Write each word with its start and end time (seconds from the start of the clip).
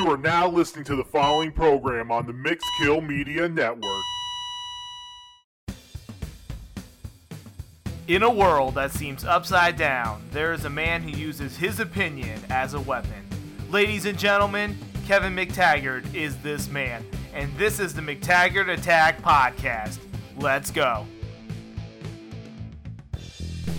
You 0.00 0.10
are 0.10 0.16
now 0.16 0.48
listening 0.48 0.86
to 0.86 0.96
the 0.96 1.04
following 1.04 1.52
program 1.52 2.10
on 2.10 2.26
the 2.26 2.32
Mixed 2.32 2.66
Kill 2.80 3.02
Media 3.02 3.46
Network. 3.46 4.02
In 8.08 8.22
a 8.22 8.30
world 8.30 8.76
that 8.76 8.92
seems 8.92 9.26
upside 9.26 9.76
down, 9.76 10.22
there 10.30 10.54
is 10.54 10.64
a 10.64 10.70
man 10.70 11.02
who 11.02 11.10
uses 11.10 11.58
his 11.58 11.80
opinion 11.80 12.40
as 12.48 12.72
a 12.72 12.80
weapon. 12.80 13.28
Ladies 13.68 14.06
and 14.06 14.18
gentlemen, 14.18 14.78
Kevin 15.06 15.36
McTaggart 15.36 16.14
is 16.14 16.34
this 16.38 16.70
man, 16.70 17.04
and 17.34 17.54
this 17.58 17.78
is 17.78 17.92
the 17.92 18.00
McTaggart 18.00 18.72
Attack 18.72 19.20
Podcast. 19.20 19.98
Let's 20.38 20.70
go. 20.70 21.06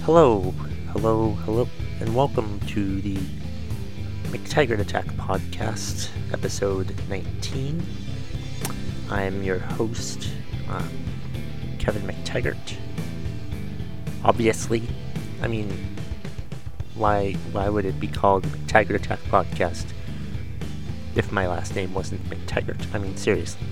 Hello, 0.04 0.54
hello, 0.92 1.32
hello, 1.32 1.68
and 2.00 2.16
welcome 2.16 2.60
to 2.68 3.02
the 3.02 3.18
McTaggart 4.32 4.80
Attack 4.80 5.08
Podcast, 5.18 6.08
episode 6.32 6.96
19. 7.10 7.86
I'm 9.10 9.44
your 9.44 9.60
host, 9.60 10.30
uh, 10.70 10.88
Kevin 11.80 12.04
McTaggart. 12.04 12.78
Obviously, 14.24 14.84
I 15.42 15.50
mean, 15.50 15.70
why 16.96 17.34
why 17.52 17.68
would 17.68 17.84
it 17.84 18.00
be 18.00 18.08
called 18.08 18.44
McTaggart 18.44 18.96
Attack 18.96 19.20
Podcast 19.24 19.88
if 21.14 21.30
my 21.34 21.46
last 21.46 21.76
name 21.76 21.94
wasn't 21.94 22.24
McTaggart? 22.30 22.96
I 22.96 23.00
mean, 23.00 23.18
seriously. 23.18 23.68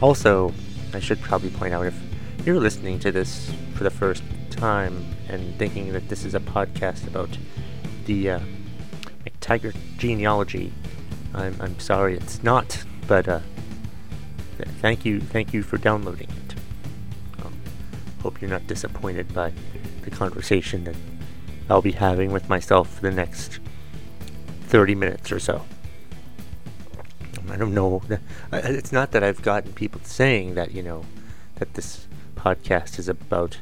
Also, 0.00 0.52
I 0.92 0.98
should 0.98 1.20
probably 1.20 1.50
point 1.50 1.74
out 1.74 1.86
if 1.86 1.96
you're 2.44 2.58
listening 2.58 2.98
to 2.98 3.12
this 3.12 3.52
for 3.74 3.84
the 3.84 3.90
first 3.90 4.24
time 4.50 5.14
and 5.28 5.56
thinking 5.60 5.92
that 5.92 6.08
this 6.08 6.24
is 6.24 6.34
a 6.34 6.40
podcast 6.40 7.06
about 7.06 7.38
the 8.06 8.30
uh, 8.30 8.40
McTaggart 9.44 9.76
genealogy, 9.98 10.72
I'm, 11.34 11.54
I'm 11.60 11.78
sorry 11.78 12.16
it's 12.16 12.42
not, 12.42 12.82
but 13.06 13.28
uh, 13.28 13.40
th- 14.56 14.68
thank 14.80 15.04
you 15.04 15.20
thank 15.20 15.52
you 15.52 15.62
for 15.62 15.76
downloading 15.76 16.30
it. 16.30 17.44
Um, 17.44 17.54
hope 18.22 18.40
you're 18.40 18.50
not 18.50 18.66
disappointed 18.66 19.34
by 19.34 19.52
the 20.02 20.10
conversation 20.10 20.84
that 20.84 20.96
I'll 21.68 21.82
be 21.82 21.92
having 21.92 22.32
with 22.32 22.48
myself 22.48 22.94
for 22.94 23.02
the 23.02 23.10
next 23.10 23.60
30 24.68 24.94
minutes 24.94 25.30
or 25.30 25.38
so. 25.38 25.62
I 27.50 27.56
don't 27.56 27.74
know. 27.74 28.02
It's 28.52 28.92
not 28.92 29.12
that 29.12 29.22
I've 29.22 29.42
gotten 29.42 29.74
people 29.74 30.00
saying 30.04 30.54
that, 30.54 30.72
you 30.72 30.82
know, 30.82 31.04
that 31.56 31.74
this 31.74 32.06
podcast 32.34 32.98
is 32.98 33.08
about, 33.08 33.58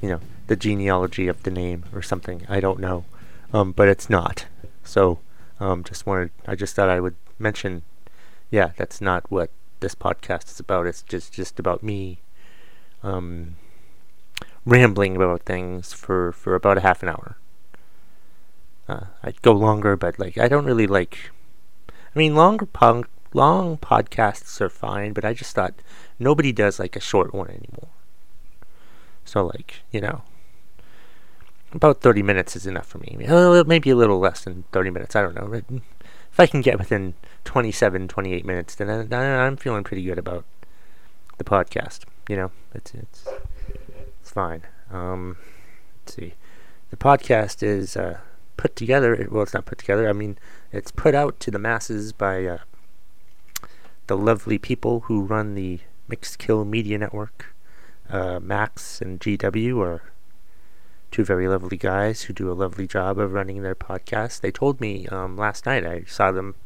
you 0.00 0.08
know, 0.08 0.20
the 0.46 0.56
genealogy 0.56 1.28
of 1.28 1.42
the 1.42 1.50
name 1.50 1.84
or 1.92 2.00
something. 2.00 2.46
I 2.48 2.60
don't 2.60 2.80
know. 2.80 3.04
Um, 3.52 3.72
but 3.72 3.88
it's 3.88 4.08
not. 4.08 4.46
So, 4.82 5.18
um, 5.60 5.84
just 5.84 6.06
wanted, 6.06 6.30
I 6.46 6.54
just 6.54 6.74
thought 6.74 6.88
I 6.88 7.00
would 7.00 7.16
mention, 7.38 7.82
yeah, 8.50 8.70
that's 8.76 9.00
not 9.00 9.30
what 9.30 9.50
this 9.80 9.94
podcast 9.94 10.50
is 10.50 10.60
about. 10.60 10.86
It's 10.86 11.02
just, 11.02 11.32
just 11.32 11.58
about 11.58 11.82
me, 11.82 12.18
um, 13.02 13.56
rambling 14.64 15.16
about 15.16 15.42
things 15.42 15.92
for, 15.92 16.32
for 16.32 16.54
about 16.54 16.78
a 16.78 16.82
half 16.82 17.02
an 17.02 17.08
hour. 17.08 17.36
Uh, 18.88 19.06
I'd 19.22 19.42
go 19.42 19.52
longer, 19.52 19.96
but 19.96 20.18
like, 20.18 20.38
I 20.38 20.48
don't 20.48 20.64
really 20.64 20.86
like, 20.86 21.30
I 21.88 22.18
mean, 22.18 22.34
longer 22.34 22.66
punk, 22.66 23.06
long 23.34 23.76
podcasts 23.78 24.60
are 24.60 24.70
fine, 24.70 25.12
but 25.12 25.24
I 25.24 25.34
just 25.34 25.54
thought 25.54 25.74
nobody 26.18 26.52
does 26.52 26.78
like 26.78 26.96
a 26.96 27.00
short 27.00 27.34
one 27.34 27.48
anymore. 27.48 27.88
So 29.24 29.44
like, 29.46 29.80
you 29.90 30.00
know, 30.00 30.22
about 31.76 32.00
30 32.00 32.22
minutes 32.22 32.56
is 32.56 32.66
enough 32.66 32.86
for 32.86 32.98
me. 32.98 33.16
Maybe 33.18 33.90
a 33.90 33.96
little 33.96 34.18
less 34.18 34.44
than 34.44 34.64
30 34.72 34.90
minutes. 34.90 35.14
I 35.14 35.22
don't 35.22 35.34
know. 35.34 35.52
If 35.52 36.40
I 36.40 36.46
can 36.46 36.60
get 36.60 36.78
within 36.78 37.14
27, 37.44 38.08
28 38.08 38.44
minutes, 38.44 38.74
then 38.74 39.12
I, 39.12 39.46
I'm 39.46 39.56
feeling 39.56 39.84
pretty 39.84 40.02
good 40.02 40.18
about 40.18 40.44
the 41.38 41.44
podcast. 41.44 42.00
You 42.28 42.36
know, 42.36 42.50
it's 42.74 42.92
it's 42.94 43.28
it's 44.20 44.30
fine. 44.30 44.62
Um, 44.90 45.36
let's 46.02 46.16
see. 46.16 46.34
The 46.90 46.96
podcast 46.96 47.62
is 47.62 47.96
uh, 47.96 48.18
put 48.56 48.74
together. 48.74 49.28
Well, 49.30 49.42
it's 49.42 49.54
not 49.54 49.66
put 49.66 49.78
together. 49.78 50.08
I 50.08 50.12
mean, 50.12 50.38
it's 50.72 50.90
put 50.90 51.14
out 51.14 51.38
to 51.40 51.50
the 51.50 51.58
masses 51.58 52.12
by 52.12 52.44
uh, 52.44 52.58
the 54.06 54.16
lovely 54.16 54.58
people 54.58 55.00
who 55.00 55.22
run 55.22 55.54
the 55.54 55.80
Mixed 56.08 56.38
Kill 56.38 56.64
Media 56.64 56.98
Network. 56.98 57.54
Uh, 58.08 58.38
Max 58.40 59.00
and 59.00 59.20
GW 59.20 59.78
are 59.80 60.02
two 61.16 61.24
very 61.24 61.48
lovely 61.48 61.78
guys 61.78 62.24
who 62.24 62.34
do 62.34 62.52
a 62.52 62.52
lovely 62.52 62.86
job 62.86 63.18
of 63.18 63.32
running 63.32 63.62
their 63.62 63.74
podcast. 63.74 64.42
They 64.42 64.50
told 64.50 64.82
me 64.82 65.06
um, 65.06 65.34
last 65.34 65.64
night, 65.64 65.86
I 65.86 66.02
saw 66.06 66.30
them 66.30 66.56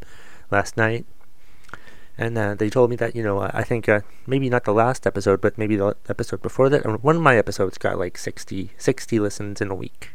last 0.50 0.76
night, 0.76 1.06
and 2.18 2.36
uh, 2.36 2.56
they 2.56 2.68
told 2.68 2.90
me 2.90 2.96
that, 2.96 3.14
you 3.14 3.22
know, 3.22 3.42
I 3.42 3.62
think 3.62 3.88
uh, 3.88 4.00
maybe 4.26 4.50
not 4.50 4.64
the 4.64 4.74
last 4.74 5.06
episode, 5.06 5.40
but 5.40 5.56
maybe 5.56 5.76
the 5.76 5.96
episode 6.08 6.42
before 6.42 6.68
that, 6.68 6.84
one 7.04 7.14
of 7.14 7.22
my 7.22 7.36
episodes 7.36 7.78
got 7.78 7.96
like 7.96 8.18
60, 8.18 8.72
60 8.76 9.20
listens 9.20 9.60
in 9.60 9.70
a 9.70 9.74
week. 9.74 10.14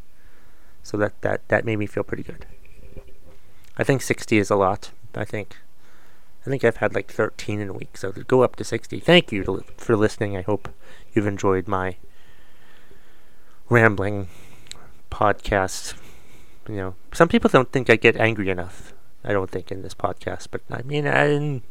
So 0.83 0.97
that, 0.97 1.13
that, 1.21 1.47
that 1.47 1.63
made 1.63 1.77
me 1.77 1.85
feel 1.85 2.03
pretty 2.03 2.23
good. 2.23 2.45
I 3.77 3.85
think 3.85 4.01
60 4.01 4.37
is 4.37 4.49
a 4.49 4.57
lot. 4.57 4.91
I 5.15 5.23
think 5.23 5.55
I 6.45 6.49
think 6.49 6.65
I've 6.65 6.77
had 6.77 6.93
like 6.93 7.09
13 7.09 7.61
in 7.61 7.69
a 7.69 7.73
week, 7.73 7.95
so 7.95 8.11
to 8.11 8.25
go 8.25 8.43
up 8.43 8.57
to 8.57 8.65
60. 8.65 8.99
Thank 8.99 9.31
you 9.31 9.45
to, 9.45 9.63
for 9.77 9.95
listening. 9.95 10.35
I 10.35 10.41
hope 10.41 10.67
you've 11.13 11.25
enjoyed 11.25 11.69
my 11.69 11.95
rambling 13.69 14.27
podcast. 15.09 15.95
You 16.67 16.75
know, 16.75 16.95
some 17.13 17.27
people 17.27 17.49
don't 17.49 17.71
think 17.71 17.89
I 17.89 17.95
get 17.95 18.15
angry 18.17 18.49
enough. 18.49 18.93
I 19.23 19.33
don't 19.33 19.49
think 19.49 19.71
in 19.71 19.81
this 19.81 19.93
podcast, 19.93 20.47
but 20.51 20.61
I 20.69 20.81
mean, 20.83 21.07
I, 21.07 21.61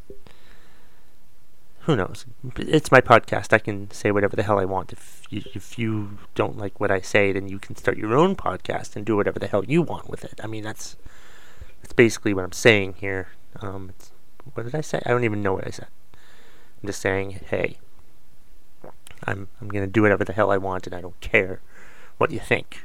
who 1.80 1.96
knows? 1.96 2.24
It's 2.56 2.90
my 2.90 3.00
podcast. 3.00 3.52
I 3.52 3.58
can 3.58 3.90
say 3.90 4.10
whatever 4.10 4.34
the 4.34 4.42
hell 4.42 4.58
I 4.58 4.64
want. 4.64 4.92
If 4.92 5.22
you, 5.30 5.42
if 5.54 5.78
you 5.78 6.18
don't 6.34 6.58
like 6.58 6.80
what 6.80 6.90
I 6.90 7.00
say, 7.00 7.32
then 7.32 7.48
you 7.48 7.58
can 7.58 7.76
start 7.76 7.96
your 7.96 8.14
own 8.14 8.34
podcast 8.34 8.96
and 8.96 9.04
do 9.04 9.16
whatever 9.16 9.38
the 9.38 9.46
hell 9.46 9.64
you 9.64 9.82
want 9.82 10.08
with 10.08 10.24
it. 10.24 10.40
I 10.42 10.46
mean, 10.46 10.64
that's 10.64 10.96
that's 11.82 11.92
basically 11.92 12.34
what 12.34 12.44
I'm 12.44 12.52
saying 12.52 12.94
here. 12.98 13.28
Um, 13.60 13.92
what 14.54 14.64
did 14.64 14.74
I 14.74 14.80
say? 14.80 15.00
I 15.06 15.10
don't 15.10 15.24
even 15.24 15.42
know 15.42 15.54
what 15.54 15.66
I 15.66 15.70
said. 15.70 15.88
I'm 16.82 16.86
just 16.88 17.00
saying, 17.00 17.40
hey, 17.50 17.78
I'm 19.24 19.48
I'm 19.60 19.68
gonna 19.68 19.86
do 19.86 20.02
whatever 20.02 20.24
the 20.24 20.32
hell 20.32 20.50
I 20.50 20.56
want, 20.56 20.86
and 20.86 20.94
I 20.94 21.00
don't 21.00 21.20
care 21.20 21.60
what 22.18 22.30
you 22.30 22.38
think. 22.38 22.84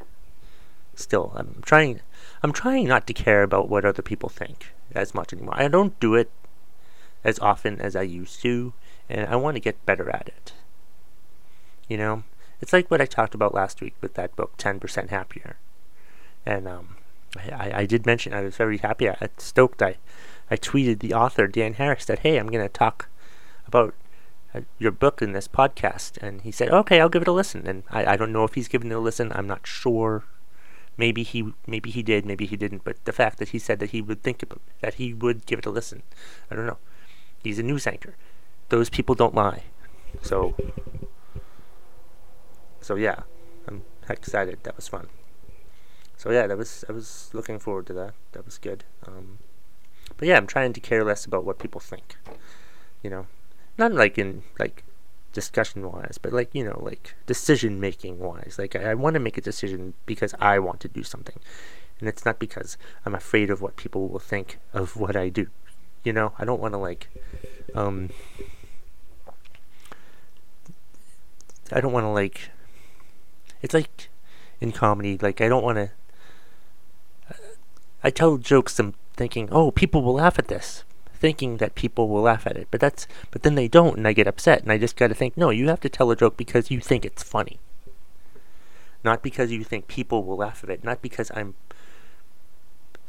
Still, 0.95 1.31
I'm 1.35 1.61
trying. 1.61 2.01
I'm 2.43 2.51
trying 2.51 2.87
not 2.87 3.07
to 3.07 3.13
care 3.13 3.43
about 3.43 3.69
what 3.69 3.85
other 3.85 4.01
people 4.01 4.29
think 4.29 4.73
as 4.93 5.13
much 5.13 5.33
anymore. 5.33 5.55
I 5.55 5.67
don't 5.67 5.99
do 5.99 6.15
it 6.15 6.29
as 7.23 7.39
often 7.39 7.79
as 7.79 7.95
I 7.95 8.01
used 8.01 8.41
to, 8.41 8.73
and 9.09 9.27
I 9.27 9.35
want 9.35 9.55
to 9.55 9.61
get 9.61 9.85
better 9.85 10.09
at 10.09 10.27
it. 10.27 10.53
You 11.87 11.97
know, 11.97 12.23
it's 12.61 12.73
like 12.73 12.91
what 12.91 13.01
I 13.01 13.05
talked 13.05 13.33
about 13.33 13.53
last 13.53 13.81
week 13.81 13.95
with 14.01 14.13
that 14.15 14.35
book, 14.35 14.53
Ten 14.57 14.79
Percent 14.79 15.09
Happier, 15.09 15.57
and 16.45 16.67
um, 16.67 16.97
I, 17.35 17.71
I 17.73 17.85
did 17.85 18.05
mention 18.05 18.33
I 18.33 18.41
was 18.41 18.55
very 18.55 18.77
happy. 18.77 19.09
I 19.09 19.29
stoked. 19.37 19.81
I 19.81 19.97
I 20.51 20.57
tweeted 20.57 20.99
the 20.99 21.13
author 21.13 21.47
Dan 21.47 21.73
Harris 21.73 22.05
that 22.05 22.19
hey, 22.19 22.37
I'm 22.37 22.47
going 22.47 22.65
to 22.65 22.69
talk 22.69 23.07
about 23.67 23.93
your 24.77 24.91
book 24.91 25.21
in 25.21 25.33
this 25.33 25.47
podcast, 25.47 26.17
and 26.21 26.41
he 26.41 26.51
said, 26.51 26.69
"Okay, 26.69 26.99
I'll 26.99 27.09
give 27.09 27.21
it 27.21 27.27
a 27.27 27.31
listen." 27.33 27.67
And 27.67 27.83
I, 27.89 28.13
I 28.13 28.15
don't 28.15 28.31
know 28.31 28.43
if 28.43 28.55
he's 28.55 28.67
given 28.67 28.91
it 28.91 28.95
a 28.95 28.99
listen. 28.99 29.31
I'm 29.33 29.47
not 29.47 29.67
sure. 29.67 30.23
Maybe 30.97 31.23
he 31.23 31.53
maybe 31.65 31.91
he 31.91 32.03
did, 32.03 32.25
maybe 32.25 32.45
he 32.45 32.57
didn't. 32.57 32.83
But 32.83 33.03
the 33.05 33.13
fact 33.13 33.37
that 33.39 33.49
he 33.49 33.59
said 33.59 33.79
that 33.79 33.91
he 33.91 34.01
would 34.01 34.21
think 34.21 34.43
about 34.43 34.61
that 34.81 34.95
he 34.95 35.13
would 35.13 35.45
give 35.45 35.59
it 35.59 35.65
a 35.65 35.69
listen, 35.69 36.03
I 36.49 36.55
don't 36.55 36.65
know. 36.65 36.79
He's 37.43 37.59
a 37.59 37.63
news 37.63 37.87
anchor. 37.87 38.15
Those 38.69 38.89
people 38.89 39.15
don't 39.15 39.35
lie. 39.35 39.63
So 40.21 40.55
so 42.81 42.95
yeah, 42.95 43.21
I'm 43.67 43.83
excited. 44.09 44.59
That 44.63 44.75
was 44.75 44.87
fun. 44.87 45.07
So 46.17 46.31
yeah, 46.31 46.47
that 46.47 46.57
was 46.57 46.83
I 46.89 46.91
was 46.91 47.29
looking 47.33 47.59
forward 47.59 47.87
to 47.87 47.93
that. 47.93 48.13
That 48.33 48.45
was 48.45 48.57
good. 48.57 48.83
Um, 49.07 49.39
but 50.17 50.27
yeah, 50.27 50.35
I'm 50.35 50.47
trying 50.47 50.73
to 50.73 50.79
care 50.81 51.03
less 51.03 51.23
about 51.23 51.45
what 51.45 51.59
people 51.59 51.79
think. 51.79 52.17
You 53.01 53.09
know, 53.09 53.27
not 53.79 53.93
like 53.93 54.17
in 54.17 54.43
like 54.59 54.83
discussion 55.33 55.91
wise, 55.91 56.19
but 56.21 56.33
like 56.33 56.53
you 56.53 56.63
know, 56.63 56.79
like 56.83 57.15
decision 57.25 57.79
making 57.79 58.19
wise. 58.19 58.57
Like 58.59 58.75
I, 58.75 58.91
I 58.91 58.93
want 58.93 59.15
to 59.15 59.19
make 59.19 59.37
a 59.37 59.41
decision 59.41 59.93
because 60.05 60.35
I 60.39 60.59
want 60.59 60.79
to 60.81 60.87
do 60.87 61.03
something, 61.03 61.39
and 61.99 62.09
it's 62.09 62.25
not 62.25 62.39
because 62.39 62.77
I'm 63.05 63.15
afraid 63.15 63.49
of 63.49 63.61
what 63.61 63.75
people 63.75 64.07
will 64.07 64.19
think 64.19 64.59
of 64.73 64.95
what 64.97 65.15
I 65.15 65.29
do. 65.29 65.47
You 66.03 66.13
know, 66.13 66.33
I 66.37 66.45
don't 66.45 66.61
want 66.61 66.73
to 66.73 66.77
like, 66.77 67.09
um, 67.75 68.09
I 71.71 71.81
don't 71.81 71.93
want 71.93 72.05
to 72.05 72.09
like. 72.09 72.49
It's 73.61 73.73
like 73.73 74.09
in 74.61 74.71
comedy, 74.71 75.17
like 75.17 75.41
I 75.41 75.49
don't 75.49 75.63
want 75.63 75.77
to. 75.77 75.91
I 78.01 78.09
tell 78.09 78.37
jokes 78.37 78.79
I'm 78.79 78.93
thinking, 79.15 79.49
oh, 79.51 79.71
people 79.71 80.01
will 80.01 80.13
laugh 80.13 80.39
at 80.39 80.47
this, 80.47 80.85
thinking 81.19 81.57
that 81.57 81.75
people 81.75 82.07
will 82.07 82.21
laugh 82.21 82.47
at 82.47 82.57
it, 82.57 82.67
but 82.71 82.79
that's 82.79 83.07
but 83.31 83.43
then 83.43 83.55
they 83.55 83.67
don't, 83.67 83.97
and 83.97 84.07
I 84.07 84.13
get 84.13 84.27
upset, 84.27 84.61
and 84.61 84.71
I 84.71 84.77
just 84.77 84.95
got 84.95 85.07
to 85.07 85.13
think, 85.13 85.35
no, 85.35 85.49
you 85.49 85.67
have 85.67 85.81
to 85.81 85.89
tell 85.89 86.11
a 86.11 86.15
joke 86.15 86.37
because 86.37 86.71
you 86.71 86.79
think 86.79 87.05
it's 87.05 87.23
funny, 87.23 87.59
not 89.03 89.21
because 89.21 89.51
you 89.51 89.63
think 89.63 89.87
people 89.87 90.23
will 90.23 90.37
laugh 90.37 90.63
at 90.63 90.69
it, 90.69 90.83
not 90.83 91.01
because 91.01 91.31
I'm 91.35 91.55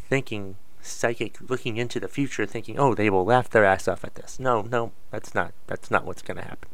thinking 0.09 0.57
psychic 0.83 1.39
looking 1.49 1.77
into 1.77 2.01
the 2.01 2.09
future 2.09 2.47
thinking, 2.47 2.79
"Oh, 2.79 2.95
they 2.95 3.11
will 3.11 3.25
laugh 3.25 3.49
their 3.49 3.65
ass 3.65 3.87
off 3.87 4.05
at 4.05 4.17
this." 4.17 4.41
No, 4.41 4.63
no, 4.63 4.93
that's 5.11 5.35
not 5.35 5.53
that's 5.67 5.91
not 5.91 6.05
what's 6.05 6.23
going 6.23 6.39
to 6.39 6.45
happen. 6.45 6.69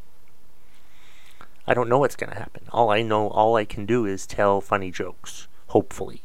I 1.66 1.74
don't 1.74 1.88
know 1.88 1.98
what's 1.98 2.16
going 2.16 2.30
to 2.30 2.38
happen. 2.38 2.62
All 2.72 2.90
I 2.90 3.02
know, 3.02 3.28
all 3.28 3.56
I 3.56 3.64
can 3.64 3.86
do 3.86 4.06
is 4.06 4.26
tell 4.26 4.60
funny 4.60 4.90
jokes, 4.92 5.48
hopefully. 5.68 6.22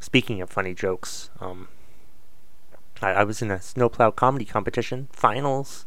Speaking 0.00 0.40
of 0.40 0.50
funny 0.50 0.74
jokes, 0.74 1.30
um, 1.40 1.68
I, 3.02 3.10
I 3.10 3.24
was 3.24 3.42
in 3.42 3.50
a 3.50 3.60
snowplow 3.60 4.10
comedy 4.10 4.44
competition 4.44 5.08
finals 5.12 5.86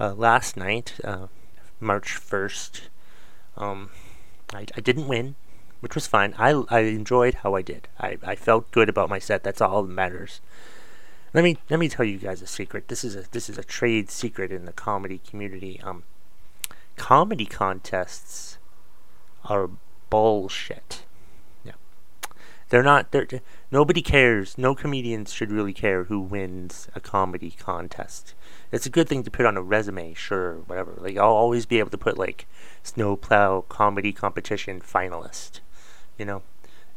uh, 0.00 0.14
last 0.14 0.56
night, 0.56 0.94
uh, 1.04 1.26
March 1.80 2.18
1st. 2.20 2.82
Um, 3.56 3.90
I, 4.52 4.66
I 4.76 4.80
didn't 4.80 5.08
win, 5.08 5.34
which 5.80 5.94
was 5.94 6.06
fine. 6.06 6.34
I, 6.38 6.50
I 6.68 6.80
enjoyed 6.80 7.34
how 7.34 7.54
I 7.54 7.62
did. 7.62 7.88
I, 7.98 8.18
I 8.22 8.34
felt 8.34 8.70
good 8.70 8.88
about 8.88 9.10
my 9.10 9.18
set. 9.18 9.42
That's 9.42 9.60
all 9.60 9.82
that 9.82 9.92
matters. 9.92 10.40
Let 11.34 11.44
me 11.44 11.58
let 11.68 11.78
me 11.78 11.90
tell 11.90 12.06
you 12.06 12.16
guys 12.16 12.40
a 12.40 12.46
secret. 12.46 12.88
This 12.88 13.04
is 13.04 13.14
a 13.14 13.30
this 13.30 13.50
is 13.50 13.58
a 13.58 13.64
trade 13.64 14.10
secret 14.10 14.50
in 14.50 14.64
the 14.64 14.72
comedy 14.72 15.20
community. 15.28 15.78
Um, 15.82 16.04
comedy 16.96 17.44
contests 17.44 18.56
are 19.44 19.68
bullshit. 20.08 21.04
Yeah, 21.64 21.72
they're 22.70 22.82
not. 22.82 23.12
They're 23.12 23.28
nobody 23.70 24.02
cares. 24.02 24.56
No 24.58 24.74
comedians 24.74 25.32
should 25.32 25.50
really 25.50 25.72
care 25.72 26.04
who 26.04 26.20
wins 26.20 26.88
a 26.94 27.00
comedy 27.00 27.50
contest. 27.50 28.34
It's 28.72 28.86
a 28.86 28.90
good 28.90 29.08
thing 29.08 29.22
to 29.22 29.30
put 29.30 29.46
on 29.46 29.56
a 29.56 29.62
resume, 29.62 30.14
sure, 30.14 30.56
whatever. 30.66 30.94
Like 30.98 31.16
I'll 31.16 31.30
always 31.30 31.66
be 31.66 31.78
able 31.78 31.90
to 31.90 31.98
put 31.98 32.18
like 32.18 32.46
snowplow 32.82 33.62
comedy 33.62 34.12
competition 34.12 34.80
finalist, 34.80 35.60
you 36.18 36.24
know, 36.24 36.42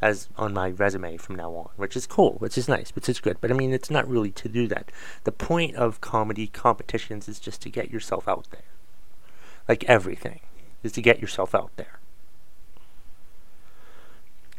as 0.01 0.29
on 0.37 0.53
my 0.53 0.69
resume 0.69 1.17
from 1.17 1.35
now 1.35 1.51
on, 1.51 1.69
which 1.75 1.95
is 1.95 2.07
cool, 2.07 2.33
which 2.39 2.57
is 2.57 2.67
nice, 2.67 2.93
which 2.95 3.07
is 3.07 3.19
good. 3.19 3.37
But 3.39 3.51
I 3.51 3.53
mean, 3.53 3.73
it's 3.73 3.91
not 3.91 4.07
really 4.07 4.31
to 4.31 4.49
do 4.49 4.67
that. 4.67 4.91
The 5.23 5.31
point 5.31 5.75
of 5.75 6.01
comedy 6.01 6.47
competitions 6.47 7.29
is 7.29 7.39
just 7.39 7.61
to 7.61 7.69
get 7.69 7.91
yourself 7.91 8.27
out 8.27 8.47
there. 8.51 8.61
Like 9.69 9.83
everything 9.85 10.41
is 10.83 10.91
to 10.93 11.01
get 11.01 11.21
yourself 11.21 11.53
out 11.53 11.71
there. 11.75 12.00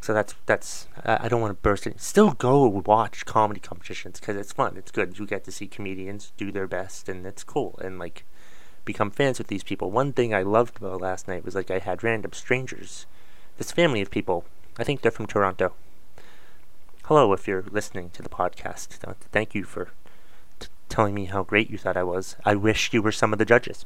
So 0.02 0.12
that's 0.12 0.34
that's 0.46 0.88
I 1.04 1.28
don't 1.28 1.40
want 1.40 1.52
to 1.52 1.62
burst 1.62 1.86
it. 1.86 2.00
Still 2.00 2.32
go 2.32 2.66
watch 2.66 3.24
comedy 3.24 3.60
competitions 3.60 4.18
because 4.18 4.36
it's 4.36 4.52
fun. 4.52 4.76
It's 4.76 4.90
good. 4.90 5.16
You 5.16 5.26
get 5.26 5.44
to 5.44 5.52
see 5.52 5.68
comedians 5.68 6.32
do 6.36 6.50
their 6.50 6.66
best, 6.66 7.08
and 7.08 7.24
it's 7.24 7.44
cool. 7.44 7.78
And 7.80 8.00
like 8.00 8.24
become 8.84 9.12
fans 9.12 9.38
with 9.38 9.46
these 9.46 9.62
people. 9.62 9.92
One 9.92 10.12
thing 10.12 10.34
I 10.34 10.42
loved 10.42 10.78
about 10.78 11.00
last 11.00 11.28
night 11.28 11.44
was 11.44 11.54
like 11.54 11.70
I 11.70 11.78
had 11.78 12.02
random 12.02 12.32
strangers. 12.32 13.06
This 13.58 13.70
family 13.70 14.00
of 14.00 14.10
people. 14.10 14.44
I 14.76 14.82
think 14.82 15.02
they're 15.02 15.12
from 15.12 15.26
Toronto. 15.26 15.72
Hello, 17.04 17.32
if 17.32 17.46
you're 17.46 17.64
listening 17.70 18.10
to 18.10 18.22
the 18.22 18.28
podcast. 18.28 18.88
Thank 19.30 19.54
you 19.54 19.62
for 19.62 19.90
t- 20.58 20.66
telling 20.88 21.14
me 21.14 21.26
how 21.26 21.44
great 21.44 21.70
you 21.70 21.78
thought 21.78 21.96
I 21.96 22.02
was. 22.02 22.34
I 22.44 22.56
wish 22.56 22.92
you 22.92 23.02
were 23.02 23.12
some 23.12 23.32
of 23.32 23.38
the 23.38 23.44
judges. 23.44 23.84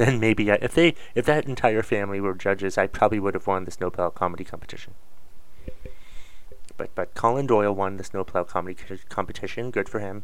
Then 0.00 0.18
maybe 0.18 0.50
I, 0.50 0.54
if 0.62 0.74
they 0.74 0.94
if 1.14 1.26
that 1.26 1.44
entire 1.44 1.82
family 1.82 2.20
were 2.20 2.34
judges, 2.34 2.78
I 2.78 2.86
probably 2.86 3.20
would 3.20 3.34
have 3.34 3.46
won 3.46 3.64
the 3.64 3.70
Snowplow 3.70 4.10
comedy 4.10 4.44
competition. 4.44 4.94
But 6.78 6.94
but 6.94 7.14
Colin 7.14 7.46
Doyle 7.46 7.74
won 7.74 7.98
the 7.98 8.04
Snowplow 8.04 8.44
comedy 8.44 8.76
competition. 9.10 9.70
Good 9.70 9.90
for 9.90 10.00
him. 10.00 10.22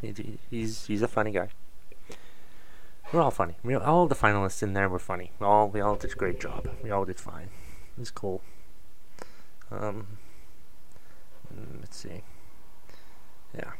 he's 0.50 0.86
he's 0.86 1.02
a 1.02 1.08
funny 1.08 1.30
guy. 1.30 1.50
We're 3.12 3.20
all 3.20 3.30
funny. 3.30 3.56
We, 3.62 3.74
all 3.74 4.06
the 4.08 4.16
finalists 4.16 4.62
in 4.62 4.72
there 4.72 4.88
were 4.88 4.98
funny. 4.98 5.32
We 5.38 5.46
all 5.46 5.68
we 5.68 5.80
all 5.80 5.96
did 5.96 6.12
a 6.12 6.14
great 6.14 6.40
job. 6.40 6.68
We 6.82 6.90
all 6.90 7.04
did 7.04 7.20
fine. 7.20 7.50
It 7.96 8.00
was 8.00 8.10
cool. 8.10 8.42
Um, 9.70 10.06
mm, 11.54 11.80
let's 11.80 11.96
see. 11.96 12.22
Yeah. 13.54 13.72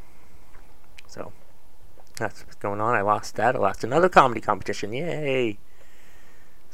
So 1.07 1.33
that's 2.19 2.45
what's 2.45 2.57
going 2.57 2.81
on. 2.81 2.95
I 2.95 3.01
lost 3.01 3.37
that. 3.37 3.57
I 3.57 3.59
lost 3.59 3.83
another 3.83 4.11
comedy 4.11 4.41
competition. 4.41 4.93
Yay! 4.93 5.59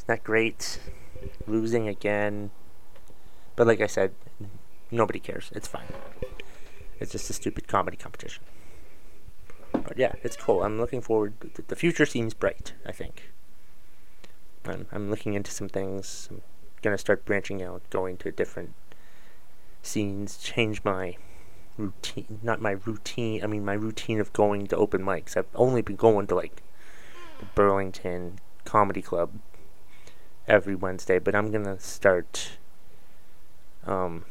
Isn't 0.09 0.25
great? 0.25 0.81
Losing 1.47 1.89
again. 1.89 2.51
But 3.55 3.67
like 3.67 3.81
I 3.81 3.87
said, 3.87 4.15
nobody 4.91 5.21
cares. 5.21 5.51
It's 5.55 5.69
fine. 5.69 5.87
It's 6.99 7.13
just 7.13 7.31
a 7.31 7.33
stupid 7.33 7.69
comedy 7.69 7.97
competition. 7.97 8.45
But 9.73 9.99
yeah, 9.99 10.13
it's 10.23 10.37
cool. 10.37 10.63
I'm 10.63 10.79
looking 10.79 11.01
forward. 11.01 11.35
The 11.69 11.77
future 11.77 12.07
seems 12.07 12.35
bright. 12.35 12.73
I 12.87 12.93
think. 12.93 13.33
I'm 14.65 14.87
I'm 14.93 15.11
looking 15.11 15.35
into 15.35 15.51
some 15.51 15.69
things. 15.69 16.29
I'm 16.31 16.43
gonna 16.83 16.99
start 16.99 17.25
branching 17.25 17.63
out, 17.63 17.83
going 17.91 18.17
to 18.19 18.31
different 18.31 18.75
scenes, 19.83 20.37
change 20.37 20.85
my 20.85 21.17
routine. 21.77 22.41
Not 22.43 22.61
my 22.61 22.73
routine. 22.73 23.43
I 23.43 23.47
mean 23.47 23.65
my 23.65 23.73
routine 23.75 24.21
of 24.21 24.33
going 24.33 24.67
to 24.69 24.77
open 24.77 25.03
mics. 25.03 25.37
I've 25.37 25.47
only 25.55 25.83
been 25.83 25.97
going 25.97 26.27
to 26.29 26.35
like 26.35 26.63
the 27.41 27.47
Burlington 27.55 28.39
Comedy 28.65 29.03
Club 29.03 29.31
every 30.49 30.75
Wednesday, 30.75 31.19
but 31.19 31.35
I'm 31.35 31.51
gonna 31.51 31.79
start 31.79 32.53
um, 33.87 34.25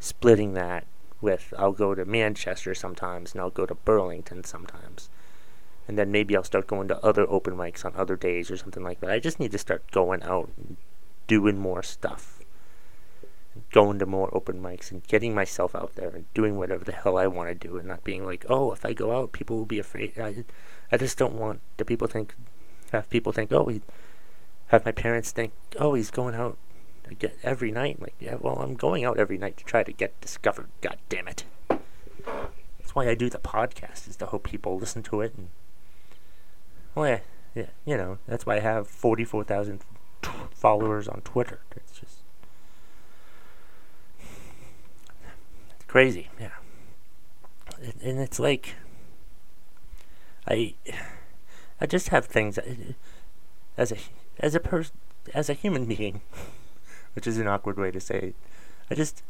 splitting 0.00 0.54
that 0.54 0.86
with 1.20 1.52
I'll 1.58 1.72
go 1.72 1.94
to 1.94 2.04
Manchester 2.04 2.74
sometimes 2.74 3.32
and 3.32 3.40
I'll 3.40 3.50
go 3.50 3.66
to 3.66 3.74
Burlington 3.74 4.44
sometimes. 4.44 5.08
And 5.86 5.98
then 5.98 6.12
maybe 6.12 6.36
I'll 6.36 6.44
start 6.44 6.66
going 6.66 6.88
to 6.88 7.02
other 7.04 7.28
open 7.28 7.56
mics 7.56 7.84
on 7.84 7.94
other 7.96 8.14
days 8.14 8.50
or 8.50 8.56
something 8.56 8.82
like 8.82 9.00
that. 9.00 9.10
I 9.10 9.18
just 9.18 9.40
need 9.40 9.52
to 9.52 9.58
start 9.58 9.90
going 9.90 10.22
out 10.22 10.50
and 10.56 10.76
doing 11.26 11.58
more 11.58 11.82
stuff. 11.82 12.40
Going 13.72 13.98
to 13.98 14.06
more 14.06 14.28
open 14.36 14.62
mics 14.62 14.92
and 14.92 15.06
getting 15.08 15.34
myself 15.34 15.74
out 15.74 15.94
there 15.94 16.10
and 16.10 16.32
doing 16.34 16.58
whatever 16.58 16.84
the 16.84 16.92
hell 16.92 17.16
I 17.16 17.26
want 17.26 17.48
to 17.48 17.68
do 17.68 17.78
and 17.78 17.88
not 17.88 18.04
being 18.04 18.24
like, 18.24 18.44
oh, 18.48 18.70
if 18.72 18.84
I 18.84 18.92
go 18.92 19.16
out, 19.16 19.32
people 19.32 19.56
will 19.56 19.66
be 19.66 19.78
afraid. 19.78 20.18
I, 20.18 20.44
I 20.92 20.98
just 20.98 21.18
don't 21.18 21.34
want 21.34 21.60
the 21.78 21.86
people 21.86 22.06
think, 22.06 22.34
have 22.92 23.08
people 23.08 23.32
think, 23.32 23.50
oh, 23.50 23.66
he, 23.66 23.80
have 24.68 24.84
my 24.84 24.92
parents 24.92 25.30
think, 25.30 25.52
oh, 25.78 25.94
he's 25.94 26.10
going 26.10 26.34
out 26.34 26.56
every 27.42 27.70
night. 27.70 28.00
Like, 28.00 28.14
yeah, 28.20 28.36
well, 28.40 28.58
I'm 28.58 28.74
going 28.74 29.04
out 29.04 29.18
every 29.18 29.38
night 29.38 29.56
to 29.58 29.64
try 29.64 29.82
to 29.82 29.92
get 29.92 30.20
discovered. 30.20 30.68
God 30.80 30.98
damn 31.08 31.28
it. 31.28 31.44
That's 31.68 32.94
why 32.94 33.08
I 33.08 33.14
do 33.14 33.28
the 33.30 33.38
podcast, 33.38 34.08
is 34.08 34.16
to 34.16 34.26
hope 34.26 34.44
people 34.44 34.78
listen 34.78 35.02
to 35.04 35.20
it. 35.20 35.34
And, 35.36 35.48
well, 36.94 37.06
yeah, 37.06 37.20
yeah 37.54 37.66
you 37.84 37.96
know, 37.96 38.18
that's 38.26 38.46
why 38.46 38.56
I 38.56 38.60
have 38.60 38.88
44,000 38.88 39.80
t- 40.22 40.30
followers 40.54 41.08
on 41.08 41.22
Twitter. 41.22 41.60
It's 41.74 41.92
just. 41.92 42.16
It's 45.76 45.84
crazy, 45.86 46.28
yeah. 46.38 46.50
And 48.02 48.18
it's 48.18 48.38
like. 48.38 48.74
I. 50.46 50.74
I 51.80 51.86
just 51.86 52.08
have 52.08 52.26
things. 52.26 52.58
As 53.76 53.92
a 53.92 53.96
as 54.40 54.54
a 54.54 54.60
person, 54.60 54.96
as 55.34 55.48
a 55.48 55.54
human 55.54 55.86
being, 55.86 56.20
which 57.14 57.26
is 57.26 57.38
an 57.38 57.48
awkward 57.48 57.78
way 57.78 57.90
to 57.90 58.00
say 58.00 58.18
it. 58.18 58.34
I 58.90 58.94
just, 58.94 59.22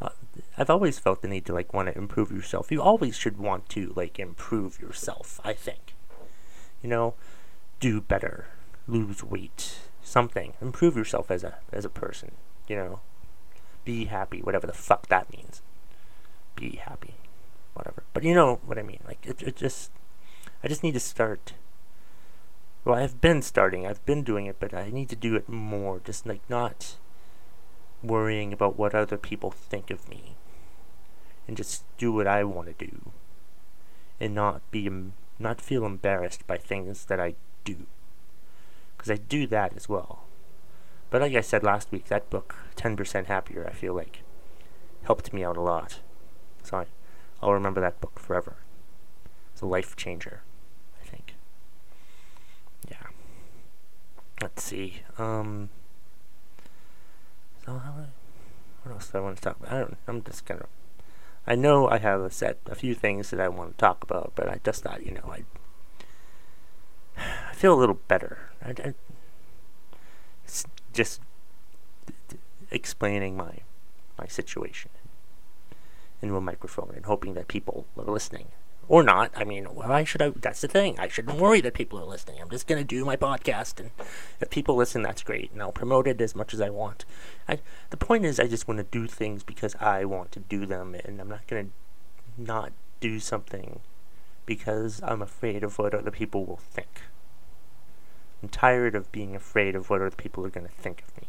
uh, 0.00 0.10
I've 0.56 0.70
always 0.70 0.98
felt 0.98 1.22
the 1.22 1.28
need 1.28 1.44
to 1.46 1.52
like 1.52 1.74
want 1.74 1.88
to 1.88 1.98
improve 1.98 2.30
yourself. 2.30 2.70
You 2.70 2.80
always 2.80 3.16
should 3.16 3.38
want 3.38 3.68
to 3.70 3.92
like 3.96 4.18
improve 4.18 4.80
yourself. 4.80 5.40
I 5.44 5.52
think, 5.52 5.94
you 6.82 6.88
know, 6.88 7.14
do 7.80 8.00
better, 8.00 8.46
lose 8.86 9.22
weight, 9.22 9.78
something, 10.02 10.54
improve 10.60 10.96
yourself 10.96 11.30
as 11.30 11.44
a 11.44 11.56
as 11.72 11.84
a 11.84 11.90
person. 11.90 12.32
You 12.68 12.76
know, 12.76 13.00
be 13.84 14.06
happy, 14.06 14.40
whatever 14.40 14.66
the 14.66 14.72
fuck 14.72 15.08
that 15.08 15.32
means. 15.32 15.62
Be 16.56 16.76
happy, 16.76 17.14
whatever. 17.74 18.04
But 18.12 18.22
you 18.22 18.34
know 18.34 18.60
what 18.64 18.78
I 18.78 18.82
mean. 18.82 19.00
Like 19.06 19.24
it, 19.26 19.42
it 19.42 19.56
just, 19.56 19.90
I 20.62 20.68
just 20.68 20.82
need 20.82 20.94
to 20.94 21.00
start 21.00 21.54
well, 22.84 22.96
I've 22.96 23.20
been 23.20 23.42
starting. 23.42 23.86
I've 23.86 24.04
been 24.04 24.24
doing 24.24 24.46
it, 24.46 24.56
but 24.58 24.74
I 24.74 24.90
need 24.90 25.08
to 25.10 25.16
do 25.16 25.36
it 25.36 25.48
more. 25.48 26.00
Just 26.04 26.26
like 26.26 26.42
not 26.48 26.96
worrying 28.02 28.52
about 28.52 28.76
what 28.76 28.94
other 28.94 29.16
people 29.16 29.50
think 29.50 29.90
of 29.90 30.08
me, 30.08 30.34
and 31.46 31.56
just 31.56 31.84
do 31.96 32.12
what 32.12 32.26
I 32.26 32.42
want 32.44 32.76
to 32.76 32.86
do, 32.86 33.12
and 34.20 34.34
not 34.34 34.68
be 34.70 34.90
not 35.38 35.60
feel 35.60 35.84
embarrassed 35.84 36.46
by 36.46 36.56
things 36.56 37.04
that 37.06 37.20
I 37.20 37.34
do, 37.64 37.86
because 38.96 39.10
I 39.10 39.16
do 39.16 39.46
that 39.46 39.76
as 39.76 39.88
well. 39.88 40.24
But 41.10 41.20
like 41.20 41.34
I 41.34 41.40
said 41.40 41.62
last 41.62 41.92
week, 41.92 42.06
that 42.06 42.30
book, 42.30 42.56
Ten 42.74 42.96
Percent 42.96 43.26
Happier, 43.28 43.66
I 43.68 43.72
feel 43.72 43.94
like 43.94 44.22
helped 45.04 45.32
me 45.32 45.44
out 45.44 45.56
a 45.56 45.60
lot. 45.60 46.00
So 46.62 46.78
I, 46.78 46.86
I'll 47.42 47.52
remember 47.52 47.80
that 47.80 48.00
book 48.00 48.18
forever. 48.18 48.56
It's 49.52 49.60
a 49.60 49.66
life 49.66 49.94
changer. 49.94 50.42
Let's 54.40 54.62
see. 54.62 55.02
Um, 55.18 55.70
so 57.64 57.78
how, 57.78 57.94
what 58.82 58.92
else 58.92 59.08
do 59.08 59.18
I 59.18 59.20
want 59.20 59.36
to 59.36 59.42
talk 59.42 59.58
about? 59.60 59.72
I 59.72 59.78
don't. 59.80 59.96
I'm 60.06 60.22
just 60.22 60.44
gonna. 60.46 60.66
I 61.46 61.54
know 61.54 61.88
I 61.88 61.98
have 61.98 62.20
a 62.20 62.30
set 62.30 62.58
a 62.66 62.74
few 62.74 62.94
things 62.94 63.30
that 63.30 63.40
I 63.40 63.48
want 63.48 63.72
to 63.72 63.76
talk 63.78 64.02
about, 64.02 64.32
but 64.34 64.48
I 64.48 64.60
just 64.64 64.82
thought 64.82 65.04
you 65.04 65.12
know 65.12 65.30
I. 65.32 65.44
I 67.16 67.54
feel 67.54 67.74
a 67.74 67.78
little 67.78 67.98
better. 68.08 68.50
I, 68.64 68.70
I 68.70 68.94
it's 70.44 70.64
just 70.92 71.20
explaining 72.70 73.36
my 73.36 73.58
my 74.18 74.26
situation 74.26 74.90
into 76.20 76.36
a 76.36 76.40
microphone 76.40 76.92
and 76.94 77.06
hoping 77.06 77.34
that 77.34 77.48
people 77.48 77.86
are 77.98 78.04
listening. 78.04 78.48
Or 78.88 79.02
not. 79.02 79.30
I 79.34 79.44
mean, 79.44 79.64
why 79.64 80.04
should 80.04 80.22
I? 80.22 80.30
That's 80.30 80.60
the 80.60 80.68
thing. 80.68 80.98
I 80.98 81.08
shouldn't 81.08 81.38
worry 81.38 81.60
that 81.60 81.74
people 81.74 81.98
are 81.98 82.04
listening. 82.04 82.40
I'm 82.40 82.50
just 82.50 82.66
to 82.66 82.84
do 82.84 83.04
my 83.04 83.16
podcast. 83.16 83.80
And 83.80 83.90
if 84.40 84.50
people 84.50 84.76
listen, 84.76 85.02
that's 85.02 85.22
great. 85.22 85.52
And 85.52 85.62
I'll 85.62 85.72
promote 85.72 86.06
it 86.06 86.20
as 86.20 86.34
much 86.34 86.52
as 86.52 86.60
I 86.60 86.68
want. 86.68 87.04
I, 87.48 87.60
the 87.90 87.96
point 87.96 88.24
is, 88.24 88.40
I 88.40 88.46
just 88.48 88.68
want 88.68 88.78
to 88.78 88.84
do 88.84 89.06
things 89.06 89.44
because 89.44 89.74
I 89.76 90.04
want 90.04 90.32
to 90.32 90.40
do 90.40 90.66
them. 90.66 90.94
And 91.04 91.20
I'm 91.20 91.28
not 91.28 91.46
to 91.64 91.70
not 92.36 92.72
do 93.00 93.20
something 93.20 93.80
because 94.46 95.00
I'm 95.04 95.22
afraid 95.22 95.62
of 95.62 95.78
what 95.78 95.94
other 95.94 96.10
people 96.10 96.44
will 96.44 96.56
think. 96.56 97.02
I'm 98.42 98.48
tired 98.48 98.94
of 98.94 99.12
being 99.12 99.36
afraid 99.36 99.76
of 99.76 99.88
what 99.88 100.00
other 100.00 100.10
people 100.16 100.44
are 100.44 100.50
to 100.66 100.72
think 100.72 101.04
of 101.06 101.16
me. 101.22 101.28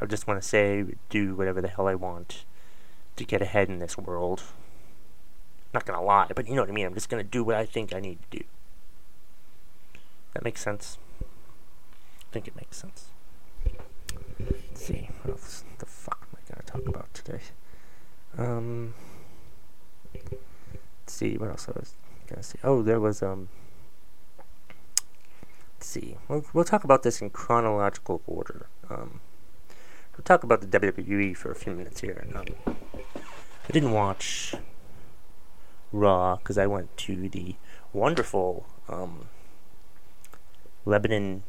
I 0.00 0.06
just 0.06 0.26
want 0.26 0.40
to 0.40 0.48
say, 0.48 0.84
do 1.08 1.34
whatever 1.34 1.60
the 1.60 1.68
hell 1.68 1.88
I 1.88 1.94
want 1.94 2.44
to 3.16 3.24
get 3.24 3.42
ahead 3.42 3.68
in 3.68 3.78
this 3.78 3.96
world. 3.96 4.42
Not 5.72 5.84
gonna 5.84 6.02
lie, 6.02 6.30
but 6.34 6.48
you 6.48 6.54
know 6.54 6.62
what 6.62 6.70
I 6.70 6.72
mean. 6.72 6.86
I'm 6.86 6.94
just 6.94 7.08
gonna 7.08 7.24
do 7.24 7.44
what 7.44 7.56
I 7.56 7.66
think 7.66 7.94
I 7.94 8.00
need 8.00 8.18
to 8.30 8.38
do. 8.38 8.44
That 10.34 10.44
makes 10.44 10.62
sense. 10.62 10.98
I 11.20 12.32
think 12.32 12.46
it 12.46 12.56
makes 12.56 12.76
sense. 12.76 13.06
Let's 14.38 14.86
see, 14.86 15.10
what 15.22 15.32
else 15.32 15.64
the 15.78 15.86
fuck 15.86 16.26
am 16.30 16.38
I 16.38 16.52
gonna 16.52 16.62
talk 16.64 16.88
about 16.88 17.12
today? 17.12 17.40
Um, 18.36 18.94
let's 20.14 21.12
see, 21.12 21.36
what 21.36 21.50
else 21.50 21.68
I 21.68 21.72
was 21.78 21.94
gonna 22.28 22.42
say. 22.42 22.58
Oh, 22.62 22.82
there 22.82 23.00
was 23.00 23.22
um. 23.22 23.48
Let's 25.76 25.86
see. 25.86 26.16
We'll, 26.28 26.44
we'll 26.52 26.64
talk 26.64 26.84
about 26.84 27.02
this 27.02 27.20
in 27.20 27.30
chronological 27.30 28.20
order. 28.26 28.66
Um, 28.90 29.20
we'll 30.16 30.24
talk 30.24 30.42
about 30.42 30.60
the 30.60 30.66
WWE 30.66 31.36
for 31.36 31.50
a 31.50 31.54
few 31.54 31.72
minutes 31.72 32.00
here. 32.00 32.26
Um, 32.34 32.46
I 32.66 33.72
didn't 33.72 33.92
watch 33.92 34.54
Raw 35.92 36.36
because 36.36 36.58
I 36.58 36.66
went 36.66 36.96
to 36.98 37.28
the 37.28 37.56
wonderful 37.92 38.66
um, 38.88 39.28
Lebanon 40.84 41.42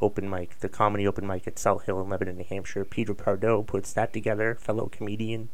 open 0.00 0.28
mic, 0.28 0.58
the 0.60 0.68
comedy 0.68 1.06
open 1.06 1.26
mic 1.26 1.46
at 1.46 1.58
Salt 1.58 1.84
Hill 1.84 2.00
in 2.00 2.08
Lebanon, 2.08 2.36
New 2.36 2.44
Hampshire. 2.44 2.84
Peter 2.84 3.14
Pardo 3.14 3.62
puts 3.62 3.92
that 3.92 4.12
together, 4.12 4.54
fellow 4.54 4.88
comedian. 4.90 5.48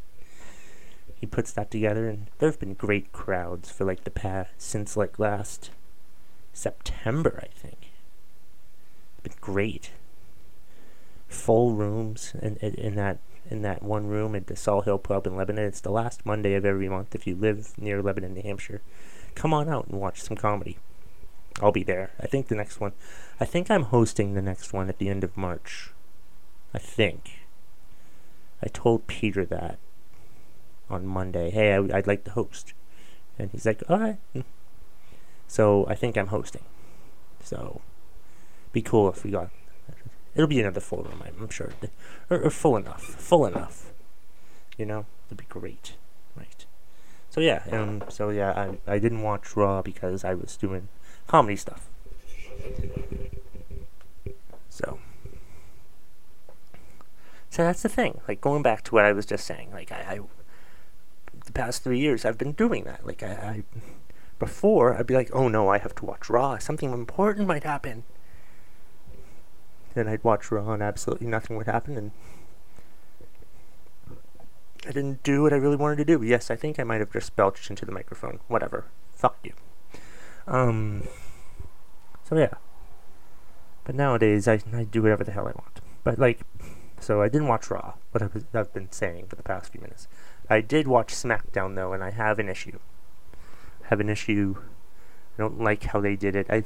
He 1.15 1.27
puts 1.27 1.53
that 1.53 1.71
together, 1.71 2.09
and 2.09 2.29
there 2.39 2.49
have 2.49 2.61
been 2.61 2.75
great 2.75 3.13
crowds 3.13 3.71
for 3.71 3.85
like 3.85 4.05
the 4.05 4.11
past 4.11 4.51
since 4.57 4.97
like 4.97 5.19
last 5.19 5.71
September, 6.53 7.41
I 7.43 7.49
think. 7.49 7.91
It's 9.13 9.23
been 9.35 9.41
great. 9.41 9.91
Full 11.29 11.73
rooms 11.73 12.35
in, 12.41 12.57
in, 12.57 12.75
in 12.75 12.95
that 12.95 13.19
in 13.51 13.63
that 13.63 13.83
one 13.83 14.07
room 14.07 14.35
at 14.35 14.47
the 14.47 14.57
Salt 14.57 14.85
Hill 14.85 14.99
Pub 14.99 15.27
in 15.27 15.37
Lebanon. 15.37 15.65
It's 15.65 15.81
the 15.81 15.91
last 15.91 16.27
Monday 16.27 16.55
of 16.55 16.65
every 16.65 16.89
month. 16.89 17.15
If 17.15 17.27
you 17.27 17.35
live 17.35 17.73
near 17.79 18.03
Lebanon, 18.03 18.35
New 18.35 18.43
Hampshire, 18.43 18.83
come 19.35 19.55
on 19.55 19.69
out 19.69 19.87
and 19.89 20.01
watch 20.01 20.23
some 20.23 20.37
comedy. 20.37 20.79
I'll 21.61 21.73
be 21.73 21.83
there. 21.83 22.11
I 22.21 22.27
think 22.27 22.49
the 22.49 22.55
next 22.55 22.81
one. 22.81 22.93
I 23.41 23.45
think 23.45 23.71
I'm 23.71 23.85
hosting 23.85 24.35
the 24.35 24.43
next 24.43 24.73
one 24.73 24.89
at 24.89 24.99
the 24.99 25.09
end 25.09 25.25
of 25.25 25.37
March. 25.37 25.91
I 26.73 26.79
think. 26.79 27.41
I 28.63 28.69
told 28.69 29.07
Peter 29.07 29.45
that 29.47 29.79
on 30.91 31.07
Monday. 31.07 31.51
Hey, 31.51 31.73
I, 31.73 31.81
would 31.81 32.07
like 32.07 32.25
to 32.25 32.33
host. 32.33 32.75
And 33.39 33.51
he's 33.51 33.67
like, 33.67 33.83
all 33.89 33.99
right. 33.99 34.19
So 35.47 35.87
I 35.89 35.95
think 35.95 36.17
I'm 36.17 36.29
hosting. 36.29 36.65
So 37.43 37.81
be 38.73 38.83
cool 38.83 39.09
if 39.09 39.25
we 39.25 39.31
got 39.31 39.51
It'll 40.39 40.47
be 40.47 40.61
another 40.61 40.79
full 40.79 41.03
room, 41.03 41.21
I'm 41.27 41.49
sure. 41.49 41.73
Or, 42.31 42.41
or 42.43 42.51
full 42.51 42.77
enough. 42.77 43.03
Full 43.03 43.45
enough. 43.45 43.93
You 44.77 44.87
know? 44.87 45.05
It'd 45.27 45.37
be 45.37 45.45
great. 45.49 45.95
Right. 46.37 46.65
So 47.29 47.41
yeah, 47.41 47.65
um, 47.73 48.05
so 48.09 48.31
yeah, 48.31 48.53
I, 48.87 48.95
I 48.95 48.99
didn't 49.01 49.23
watch 49.23 49.57
Raw 49.57 49.83
because 49.83 50.23
I 50.23 50.35
was 50.35 50.57
doing 50.57 50.87
comedy 51.27 51.57
stuff. 51.57 51.89
So. 54.71 55.01
So 57.51 57.65
that's 57.65 57.83
the 57.83 57.89
thing. 57.89 58.21
Like 58.29 58.41
going 58.41 58.63
back 58.63 58.85
to 58.85 58.95
what 58.95 59.05
I 59.05 59.13
was 59.13 59.27
just 59.27 59.45
saying. 59.45 59.73
Like 59.73 59.91
I, 59.91 59.97
I 59.97 60.21
the 61.47 61.53
past 61.53 61.83
three 61.83 61.99
years 61.99 62.25
I've 62.25 62.39
been 62.39 62.53
doing 62.53 62.85
that. 62.85 63.05
Like 63.05 63.25
I, 63.25 63.27
I 63.27 63.63
before 64.39 64.97
I'd 64.97 65.09
be 65.09 65.15
like, 65.15 65.31
oh 65.33 65.49
no, 65.49 65.69
I 65.69 65.79
have 65.79 65.97
to 65.97 66.05
watch 66.05 66.31
Raw. 66.31 66.59
Something 66.59 66.93
important 66.93 67.49
might 67.49 67.65
happen 67.65 68.05
then 69.99 70.09
I'd 70.09 70.25
watch 70.25 70.51
Raw 70.51 70.71
and 70.73 70.83
absolutely 70.83 71.27
nothing 71.27 71.57
would 71.57 71.67
happen 71.67 71.97
and 71.97 72.13
I 74.87 74.93
didn't 74.93 75.23
do 75.23 75.43
what 75.43 75.53
I 75.53 75.57
really 75.57 75.77
wanted 75.77 75.97
to 75.97 76.05
do. 76.05 76.23
Yes, 76.23 76.51
I 76.51 76.57
think 76.57 76.79
I 76.79 76.85
might 76.85 77.01
have 77.01 77.13
just 77.13 77.37
belched 77.37 77.69
into 77.69 77.85
the 77.85 77.93
microphone. 77.93 78.41
Whatever. 78.49 78.87
Fuck 79.15 79.37
you. 79.43 79.53
Um. 80.47 81.07
So 82.25 82.39
yeah. 82.39 82.55
But 83.85 83.95
nowadays, 83.95 84.49
I, 84.49 84.61
I 84.73 84.85
do 84.85 85.03
whatever 85.03 85.25
the 85.25 85.33
hell 85.33 85.47
I 85.47 85.53
want. 85.53 85.81
But 86.05 86.19
like, 86.19 86.41
so 87.01 87.21
I 87.21 87.29
didn't 87.29 87.49
watch 87.49 87.71
Raw. 87.71 87.95
What 88.13 88.23
I've, 88.23 88.45
I've 88.55 88.73
been 88.73 88.91
saying 88.91 89.27
for 89.27 89.37
the 89.37 89.43
past 89.43 89.73
few 89.73 89.81
minutes. 89.81 90.09
I 90.49 90.63
did 90.63 90.87
watch 90.89 91.13
SmackDown 91.13 91.75
though, 91.75 91.93
and 91.93 92.03
I 92.03 92.11
have 92.11 92.39
an 92.39 92.49
issue. 92.49 92.79
I 93.85 93.89
have 93.89 94.01
an 94.01 94.09
issue. 94.09 94.57
I 95.37 95.43
don't 95.43 95.61
like 95.61 95.85
how 95.85 96.01
they 96.01 96.17
did 96.17 96.35
it. 96.35 96.47
I 96.49 96.63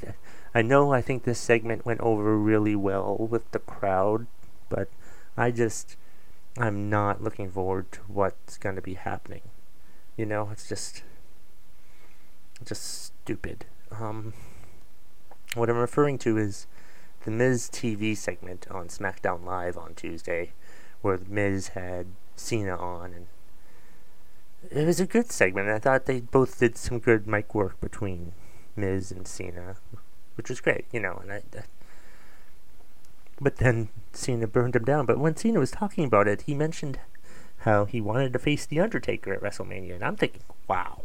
I 0.54 0.62
know 0.62 0.92
I 0.92 1.00
think 1.00 1.24
this 1.24 1.38
segment 1.38 1.86
went 1.86 2.00
over 2.00 2.36
really 2.36 2.76
well 2.76 3.16
with 3.30 3.50
the 3.52 3.58
crowd, 3.58 4.26
but 4.68 4.88
I 5.36 5.50
just 5.50 5.96
I'm 6.58 6.90
not 6.90 7.22
looking 7.22 7.50
forward 7.50 7.90
to 7.92 8.00
what's 8.06 8.58
going 8.58 8.76
to 8.76 8.82
be 8.82 8.94
happening. 8.94 9.42
You 10.16 10.26
know, 10.26 10.50
it's 10.52 10.68
just 10.68 11.02
just 12.64 13.04
stupid. 13.04 13.64
Um, 13.90 14.34
what 15.54 15.70
I'm 15.70 15.76
referring 15.76 16.18
to 16.18 16.36
is 16.36 16.66
the 17.24 17.30
Miz 17.30 17.70
TV 17.72 18.16
segment 18.16 18.66
on 18.70 18.88
SmackDown 18.88 19.44
Live 19.44 19.78
on 19.78 19.94
Tuesday, 19.94 20.52
where 21.00 21.16
the 21.16 21.30
Miz 21.30 21.68
had 21.68 22.06
Cena 22.36 22.76
on, 22.76 23.14
and 23.14 23.26
it 24.70 24.86
was 24.86 25.00
a 25.00 25.06
good 25.06 25.30
segment. 25.30 25.68
I 25.68 25.78
thought 25.78 26.04
they 26.04 26.20
both 26.20 26.58
did 26.58 26.76
some 26.76 26.98
good 26.98 27.26
mic 27.26 27.54
work 27.54 27.80
between 27.80 28.32
Miz 28.76 29.10
and 29.10 29.26
Cena 29.26 29.76
which 30.42 30.50
was 30.50 30.60
great, 30.60 30.86
you 30.90 30.98
know. 30.98 31.20
And 31.22 31.32
I, 31.32 31.42
but 33.40 33.56
then 33.56 33.90
Cena 34.12 34.48
burned 34.48 34.74
him 34.74 34.84
down. 34.84 35.06
But 35.06 35.18
when 35.18 35.36
Cena 35.36 35.60
was 35.60 35.70
talking 35.70 36.04
about 36.04 36.26
it, 36.26 36.42
he 36.42 36.54
mentioned 36.54 36.98
how 37.58 37.84
he 37.84 38.00
wanted 38.00 38.32
to 38.32 38.40
face 38.40 38.66
the 38.66 38.80
Undertaker 38.80 39.32
at 39.32 39.40
WrestleMania, 39.40 39.94
and 39.94 40.04
I'm 40.04 40.16
thinking, 40.16 40.42
wow, 40.66 41.02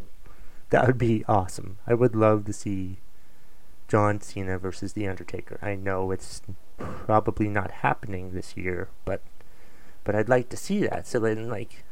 that 0.71 0.87
would 0.87 0.97
be 0.97 1.23
awesome. 1.27 1.77
I 1.85 1.93
would 1.93 2.15
love 2.15 2.45
to 2.45 2.53
see 2.53 2.97
John 3.87 4.19
Cena 4.21 4.57
versus 4.57 4.93
the 4.93 5.07
Undertaker. 5.07 5.59
I 5.61 5.75
know 5.75 6.09
it's 6.09 6.41
probably 6.79 7.47
not 7.47 7.69
happening 7.69 8.31
this 8.31 8.57
year, 8.57 8.89
but 9.05 9.21
but 10.03 10.15
I'd 10.15 10.29
like 10.29 10.49
to 10.49 10.57
see 10.57 10.81
that. 10.87 11.05
So 11.05 11.19
then, 11.19 11.47
like, 11.47 11.83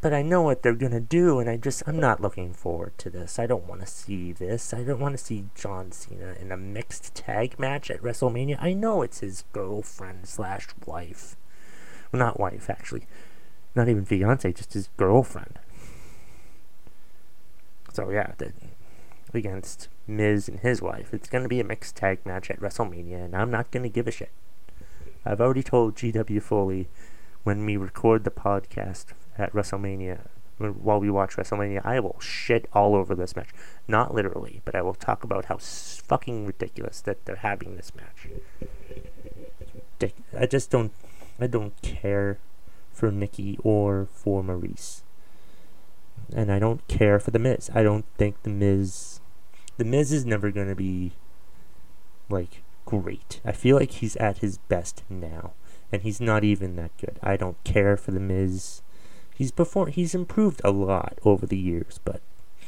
but 0.00 0.12
I 0.12 0.22
know 0.22 0.42
what 0.42 0.62
they're 0.62 0.74
gonna 0.74 1.00
do, 1.00 1.38
and 1.38 1.48
I 1.48 1.56
just 1.56 1.82
I'm 1.86 1.98
not 1.98 2.20
looking 2.20 2.52
forward 2.52 2.96
to 2.98 3.10
this. 3.10 3.38
I 3.38 3.46
don't 3.46 3.66
want 3.66 3.80
to 3.80 3.86
see 3.86 4.32
this. 4.32 4.72
I 4.72 4.82
don't 4.82 5.00
want 5.00 5.16
to 5.16 5.24
see 5.24 5.46
John 5.54 5.92
Cena 5.92 6.34
in 6.40 6.52
a 6.52 6.56
mixed 6.56 7.14
tag 7.14 7.58
match 7.58 7.90
at 7.90 8.02
WrestleMania. 8.02 8.56
I 8.60 8.72
know 8.72 9.02
it's 9.02 9.20
his 9.20 9.44
girlfriend 9.52 10.26
slash 10.26 10.68
wife, 10.86 11.36
well, 12.12 12.20
not 12.20 12.40
wife 12.40 12.70
actually, 12.70 13.06
not 13.74 13.88
even 13.88 14.04
fiance, 14.04 14.52
just 14.52 14.74
his 14.74 14.88
girlfriend. 14.96 15.58
So 17.92 18.10
yeah, 18.10 18.32
the, 18.38 18.52
against 19.34 19.88
Miz 20.06 20.48
and 20.48 20.60
his 20.60 20.80
wife, 20.80 21.12
it's 21.12 21.28
gonna 21.28 21.48
be 21.48 21.60
a 21.60 21.64
mixed 21.64 21.96
tag 21.96 22.20
match 22.24 22.50
at 22.50 22.60
WrestleMania, 22.60 23.24
and 23.24 23.36
I'm 23.36 23.50
not 23.50 23.70
gonna 23.70 23.88
give 23.88 24.06
a 24.06 24.12
shit. 24.12 24.30
I've 25.24 25.40
already 25.40 25.62
told 25.62 25.96
GW 25.96 26.42
Foley 26.42 26.88
when 27.44 27.64
we 27.64 27.76
record 27.76 28.24
the 28.24 28.30
podcast 28.30 29.06
at 29.38 29.52
WrestleMania, 29.52 30.26
while 30.58 30.98
we 30.98 31.08
watch 31.08 31.36
WrestleMania, 31.36 31.80
I 31.84 32.00
will 32.00 32.18
shit 32.20 32.68
all 32.72 32.96
over 32.96 33.14
this 33.14 33.36
match. 33.36 33.50
Not 33.86 34.12
literally, 34.12 34.60
but 34.64 34.74
I 34.74 34.82
will 34.82 34.94
talk 34.94 35.22
about 35.22 35.44
how 35.46 35.58
fucking 35.58 36.46
ridiculous 36.46 37.00
that 37.02 37.24
they're 37.24 37.36
having 37.36 37.76
this 37.76 37.92
match. 37.94 38.28
I 40.36 40.46
just 40.46 40.70
don't, 40.70 40.92
I 41.40 41.46
don't 41.46 41.80
care 41.82 42.38
for 42.92 43.12
Nikki 43.12 43.58
or 43.62 44.08
for 44.12 44.42
Maryse, 44.42 45.02
And 46.34 46.50
I 46.50 46.58
don't 46.58 46.86
care 46.88 47.20
for 47.20 47.30
The 47.30 47.38
Miz. 47.38 47.70
I 47.72 47.84
don't 47.84 48.04
think 48.16 48.42
The 48.42 48.50
Miz, 48.50 49.20
The 49.76 49.84
Miz 49.84 50.12
is 50.12 50.24
never 50.24 50.50
to 50.50 50.74
be, 50.74 51.12
like, 52.28 52.62
great. 52.84 53.40
I 53.44 53.52
feel 53.52 53.76
like 53.76 53.92
he's 53.92 54.16
at 54.16 54.38
his 54.38 54.58
best 54.58 55.04
now. 55.08 55.52
And 55.92 56.02
he's 56.02 56.20
not 56.20 56.44
even 56.44 56.76
that 56.76 56.90
good. 56.98 57.18
I 57.22 57.36
don't 57.36 57.62
care 57.64 57.96
for 57.96 58.10
The 58.10 58.20
Miz 58.20 58.82
he's 59.38 59.52
perform 59.52 59.92
he's 59.92 60.16
improved 60.16 60.60
a 60.64 60.72
lot 60.72 61.18
over 61.24 61.46
the 61.46 61.56
years, 61.56 62.00
but 62.04 62.20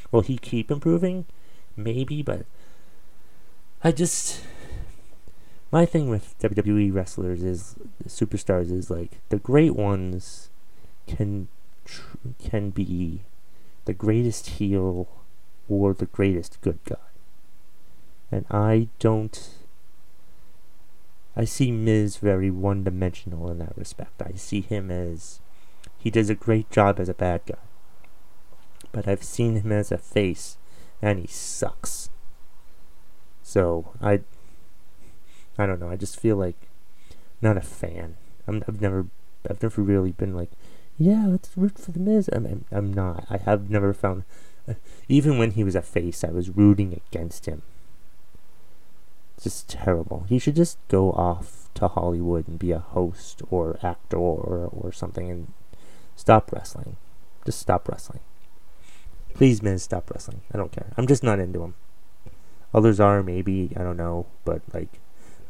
will 0.09 0.21
he 0.21 0.37
keep 0.37 0.71
improving? 0.71 1.25
Maybe, 1.75 2.23
but 2.23 2.45
I 3.83 3.91
just 3.91 4.41
my 5.69 5.85
thing 5.85 6.09
with 6.09 6.33
WWE 6.39 6.93
wrestlers 6.93 7.43
is 7.43 7.75
superstars 8.07 8.71
is 8.71 8.89
like 8.89 9.19
the 9.29 9.37
great 9.37 9.75
ones 9.75 10.49
can 11.07 11.49
tr- 11.83 12.17
can 12.41 12.69
be 12.69 13.21
the 13.83 13.93
greatest 13.93 14.47
heel 14.51 15.09
or 15.67 15.93
the 15.93 16.05
greatest 16.05 16.59
good 16.61 16.79
guy. 16.85 16.95
And 18.31 18.45
I 18.49 18.87
don't 18.99 19.49
I 21.35 21.43
see 21.43 21.71
Miz 21.71 22.15
very 22.15 22.49
one 22.49 22.85
dimensional 22.85 23.51
in 23.51 23.59
that 23.59 23.77
respect. 23.77 24.21
I 24.21 24.33
see 24.35 24.61
him 24.61 24.89
as 24.89 25.41
he 26.01 26.09
does 26.09 26.29
a 26.29 26.35
great 26.35 26.69
job 26.71 26.99
as 26.99 27.09
a 27.09 27.13
bad 27.13 27.41
guy. 27.45 27.55
But 28.91 29.07
I've 29.07 29.23
seen 29.23 29.55
him 29.55 29.71
as 29.71 29.91
a 29.91 29.97
face 29.97 30.57
and 31.01 31.19
he 31.19 31.27
sucks. 31.27 32.09
So 33.43 33.93
I 34.01 34.21
I 35.57 35.65
don't 35.65 35.79
know, 35.79 35.89
I 35.89 35.95
just 35.95 36.19
feel 36.19 36.37
like 36.37 36.55
not 37.41 37.57
a 37.57 37.61
fan. 37.61 38.15
I'm 38.47 38.63
I've 38.67 38.81
never 38.81 39.07
I've 39.49 39.61
never 39.61 39.81
really 39.81 40.11
been 40.11 40.35
like, 40.35 40.51
yeah, 40.97 41.25
let's 41.27 41.51
root 41.55 41.77
for 41.77 41.91
the 41.91 41.99
Miz. 41.99 42.29
I'm 42.33 42.45
I'm, 42.45 42.65
I'm 42.71 42.93
not. 42.93 43.25
I 43.29 43.37
have 43.37 43.69
never 43.69 43.93
found 43.93 44.23
uh, 44.67 44.73
even 45.07 45.37
when 45.37 45.51
he 45.51 45.63
was 45.63 45.75
a 45.75 45.81
face, 45.81 46.23
I 46.23 46.29
was 46.31 46.49
rooting 46.49 46.93
against 46.93 47.45
him 47.47 47.63
It's 49.35 49.43
just 49.43 49.69
terrible. 49.69 50.25
He 50.29 50.39
should 50.39 50.55
just 50.55 50.77
go 50.87 51.11
off 51.11 51.69
to 51.75 51.87
Hollywood 51.87 52.47
and 52.47 52.59
be 52.59 52.71
a 52.71 52.79
host 52.79 53.41
or 53.49 53.79
actor 53.81 54.17
or, 54.17 54.69
or 54.71 54.91
something 54.91 55.29
and 55.31 55.53
stop 56.15 56.51
wrestling. 56.51 56.97
Just 57.45 57.59
stop 57.59 57.87
wrestling. 57.87 58.19
Please, 59.33 59.61
Miz, 59.61 59.83
stop 59.83 60.09
wrestling. 60.09 60.41
I 60.53 60.57
don't 60.57 60.71
care. 60.71 60.91
I'm 60.97 61.07
just 61.07 61.23
not 61.23 61.39
into 61.39 61.63
him. 61.63 61.75
Others 62.73 62.99
are, 62.99 63.23
maybe. 63.23 63.71
I 63.75 63.83
don't 63.83 63.97
know. 63.97 64.27
But, 64.45 64.61
like, 64.73 64.99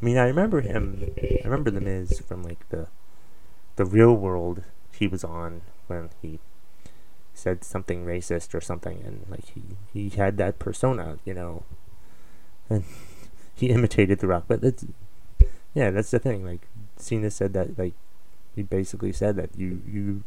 I 0.00 0.04
mean, 0.04 0.16
I 0.16 0.24
remember 0.24 0.60
him. 0.60 1.10
I 1.18 1.40
remember 1.44 1.70
The 1.70 1.80
Miz 1.80 2.20
from, 2.20 2.42
like, 2.42 2.68
the, 2.70 2.88
the 3.76 3.84
real 3.84 4.14
world 4.14 4.62
he 4.92 5.06
was 5.06 5.24
on 5.24 5.62
when 5.86 6.10
he 6.20 6.38
said 7.34 7.64
something 7.64 8.04
racist 8.04 8.54
or 8.54 8.60
something. 8.60 9.02
And, 9.04 9.26
like, 9.28 9.46
he, 9.46 9.62
he 9.92 10.16
had 10.16 10.36
that 10.38 10.58
persona, 10.58 11.18
you 11.24 11.34
know. 11.34 11.64
And 12.70 12.84
he 13.54 13.70
imitated 13.70 14.20
The 14.20 14.28
Rock. 14.28 14.44
But 14.48 14.60
that's 14.60 14.84
yeah, 15.74 15.90
that's 15.90 16.10
the 16.10 16.18
thing. 16.18 16.44
Like 16.44 16.68
Cena 16.96 17.30
said 17.30 17.52
that 17.54 17.78
like 17.78 17.94
he 18.54 18.62
basically 18.62 19.12
said 19.12 19.36
that 19.36 19.56
you 19.56 19.82
you 19.86 20.24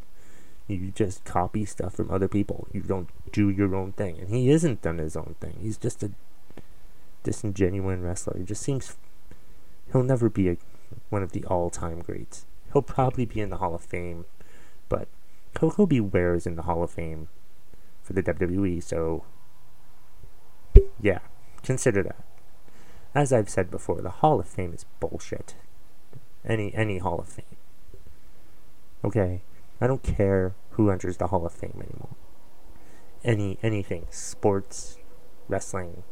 you 0.67 0.91
just 0.95 1.23
copy 1.25 1.65
stuff 1.65 1.93
from 1.93 2.09
other 2.09 2.27
people. 2.27 2.67
You 2.71 2.81
don't 2.81 3.09
do 3.31 3.49
your 3.49 3.75
own 3.75 3.91
thing, 3.93 4.17
and 4.19 4.29
he 4.29 4.49
isn't 4.49 4.81
done 4.81 4.97
his 4.97 5.15
own 5.15 5.35
thing. 5.39 5.59
He's 5.61 5.77
just 5.77 6.01
a 6.03 6.11
disingenuous 7.23 7.99
wrestler. 7.99 8.37
He 8.37 8.45
just 8.45 8.61
seems 8.61 8.95
he'll 9.91 10.03
never 10.03 10.29
be 10.29 10.49
a, 10.49 10.57
one 11.09 11.23
of 11.23 11.33
the 11.33 11.43
all-time 11.45 12.01
greats. 12.01 12.45
He'll 12.73 12.81
probably 12.81 13.25
be 13.25 13.41
in 13.41 13.49
the 13.49 13.57
Hall 13.57 13.75
of 13.75 13.81
Fame, 13.81 14.25
but 14.89 15.07
B. 15.87 15.99
Ware 15.99 16.35
is 16.35 16.47
in 16.47 16.55
the 16.55 16.63
Hall 16.63 16.83
of 16.83 16.91
Fame 16.91 17.27
for 18.03 18.13
the 18.13 18.23
WWE. 18.23 18.81
So 18.83 19.23
yeah, 20.99 21.19
consider 21.63 22.03
that. 22.03 22.23
As 23.13 23.31
I've 23.31 23.49
said 23.49 23.71
before, 23.71 24.01
the 24.01 24.09
Hall 24.09 24.39
of 24.39 24.47
Fame 24.47 24.73
is 24.73 24.85
bullshit. 24.99 25.55
Any 26.43 26.73
any 26.73 26.97
Hall 26.97 27.19
of 27.19 27.29
Fame. 27.29 27.45
Okay, 29.03 29.41
I 29.81 29.87
don't 29.87 30.03
care 30.03 30.53
who 30.71 30.89
enters 30.89 31.17
the 31.17 31.27
Hall 31.27 31.45
of 31.45 31.53
Fame 31.53 31.81
anymore. 31.81 32.15
Any 33.23 33.57
anything, 33.61 34.07
sports, 34.09 34.97
wrestling, 35.47 36.03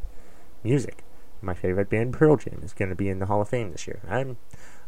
music. 0.63 1.03
My 1.41 1.53
favorite 1.53 1.89
band, 1.89 2.13
Pearl 2.13 2.37
Jam, 2.37 2.61
is 2.63 2.73
going 2.73 2.89
to 2.89 2.95
be 2.95 3.09
in 3.09 3.19
the 3.19 3.25
Hall 3.25 3.41
of 3.41 3.49
Fame 3.49 3.71
this 3.71 3.87
year. 3.87 3.99
I'm 4.09 4.37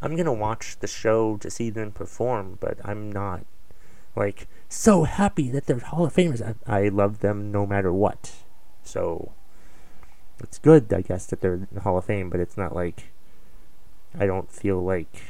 I'm 0.02 0.16
going 0.16 0.26
to 0.26 0.34
watch 0.34 0.78
the 0.80 0.88
show 0.88 1.38
to 1.38 1.50
see 1.50 1.70
them 1.70 1.92
perform, 1.92 2.58
but 2.60 2.78
I'm 2.84 3.12
not 3.12 3.46
like 4.16 4.48
so 4.70 5.04
happy 5.04 5.50
that 5.52 5.66
they're 5.66 5.80
Hall 5.80 6.06
of 6.06 6.14
Famers. 6.14 6.56
I, 6.68 6.86
I 6.86 6.88
love 6.90 7.20
them 7.20 7.52
no 7.52 7.66
matter 7.66 7.92
what. 7.92 8.34
So 8.84 9.34
it's 10.40 10.60
good, 10.60 10.94
I 10.94 11.02
guess, 11.02 11.26
that 11.28 11.42
they're 11.42 11.56
in 11.56 11.68
the 11.72 11.82
Hall 11.82 11.98
of 11.98 12.06
Fame, 12.06 12.30
but 12.30 12.40
it's 12.40 12.58
not 12.58 12.76
like 12.76 13.12
I 14.18 14.26
don't 14.26 14.52
feel 14.52 14.82
like 14.82 15.24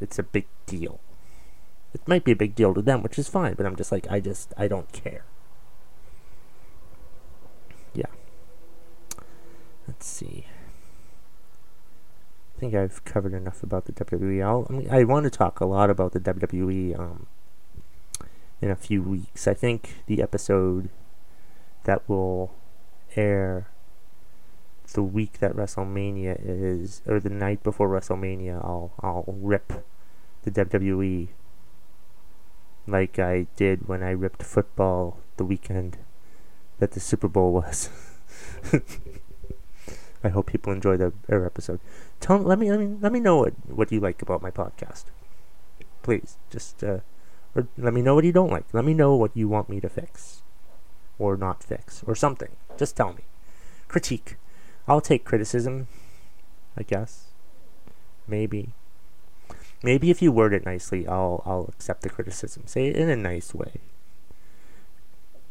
it's 0.00 0.18
a 0.18 0.22
big 0.22 0.46
deal. 0.66 1.00
It 1.94 2.06
might 2.08 2.24
be 2.24 2.32
a 2.32 2.36
big 2.36 2.54
deal 2.54 2.74
to 2.74 2.82
them, 2.82 3.02
which 3.02 3.18
is 3.18 3.28
fine, 3.28 3.54
but 3.54 3.64
I'm 3.64 3.76
just 3.76 3.92
like, 3.92 4.10
I 4.10 4.20
just, 4.20 4.52
I 4.56 4.66
don't 4.66 4.90
care. 4.92 5.24
Yeah. 7.94 8.06
Let's 9.86 10.06
see. 10.06 10.46
I 12.56 12.60
think 12.60 12.74
I've 12.74 13.04
covered 13.04 13.32
enough 13.32 13.62
about 13.62 13.84
the 13.84 13.92
WWE. 13.92 14.44
I'll, 14.44 14.66
I, 14.68 14.72
mean, 14.72 14.88
I 14.90 15.04
want 15.04 15.24
to 15.24 15.30
talk 15.30 15.60
a 15.60 15.64
lot 15.64 15.88
about 15.88 16.12
the 16.12 16.20
WWE 16.20 16.98
um, 16.98 17.26
in 18.60 18.70
a 18.70 18.76
few 18.76 19.02
weeks. 19.02 19.46
I 19.46 19.54
think 19.54 19.94
the 20.06 20.20
episode 20.20 20.88
that 21.84 22.08
will 22.08 22.54
air 23.14 23.68
the 24.94 25.02
week 25.02 25.38
that 25.40 25.54
WrestleMania 25.54 26.36
is, 26.40 27.02
or 27.06 27.20
the 27.20 27.30
night 27.30 27.62
before 27.62 27.88
WrestleMania, 27.88 28.56
I'll 28.64 28.92
I'll 29.00 29.24
rip 29.26 29.84
the 30.42 30.50
WWE 30.50 31.28
like 32.86 33.18
I 33.18 33.46
did 33.56 33.88
when 33.88 34.02
I 34.02 34.10
ripped 34.10 34.42
football 34.42 35.18
the 35.36 35.44
weekend 35.44 35.98
that 36.78 36.92
the 36.92 37.00
Super 37.00 37.28
Bowl 37.28 37.52
was. 37.52 37.88
I 40.24 40.28
hope 40.28 40.46
people 40.46 40.72
enjoy 40.72 40.96
the 40.96 41.12
air 41.28 41.44
episode. 41.44 41.80
Tell 42.20 42.38
let 42.38 42.58
me 42.58 42.70
let 42.70 42.80
me 42.80 42.96
let 43.00 43.12
me 43.12 43.20
know 43.20 43.38
what, 43.38 43.54
what 43.68 43.92
you 43.92 44.00
like 44.00 44.22
about 44.22 44.42
my 44.42 44.50
podcast. 44.50 45.04
Please, 46.02 46.38
just 46.50 46.82
uh, 46.82 47.00
or 47.54 47.68
let 47.76 47.92
me 47.94 48.02
know 48.02 48.14
what 48.14 48.24
you 48.24 48.32
don't 48.32 48.50
like. 48.50 48.66
Let 48.72 48.84
me 48.84 48.94
know 48.94 49.14
what 49.14 49.36
you 49.36 49.48
want 49.48 49.68
me 49.68 49.80
to 49.80 49.88
fix, 49.88 50.42
or 51.18 51.36
not 51.36 51.62
fix, 51.62 52.02
or 52.06 52.14
something. 52.14 52.56
Just 52.78 52.96
tell 52.96 53.12
me. 53.12 53.24
Critique. 53.86 54.36
I'll 54.88 55.00
take 55.00 55.24
criticism, 55.24 55.88
I 56.76 56.82
guess. 56.82 57.28
Maybe. 58.26 58.72
Maybe 59.84 60.10
if 60.10 60.22
you 60.22 60.32
word 60.32 60.54
it 60.54 60.64
nicely, 60.64 61.06
I'll 61.06 61.42
I'll 61.44 61.66
accept 61.68 62.00
the 62.00 62.08
criticism. 62.08 62.62
Say 62.64 62.86
it 62.86 62.96
in 62.96 63.10
a 63.10 63.16
nice 63.16 63.54
way. 63.54 63.82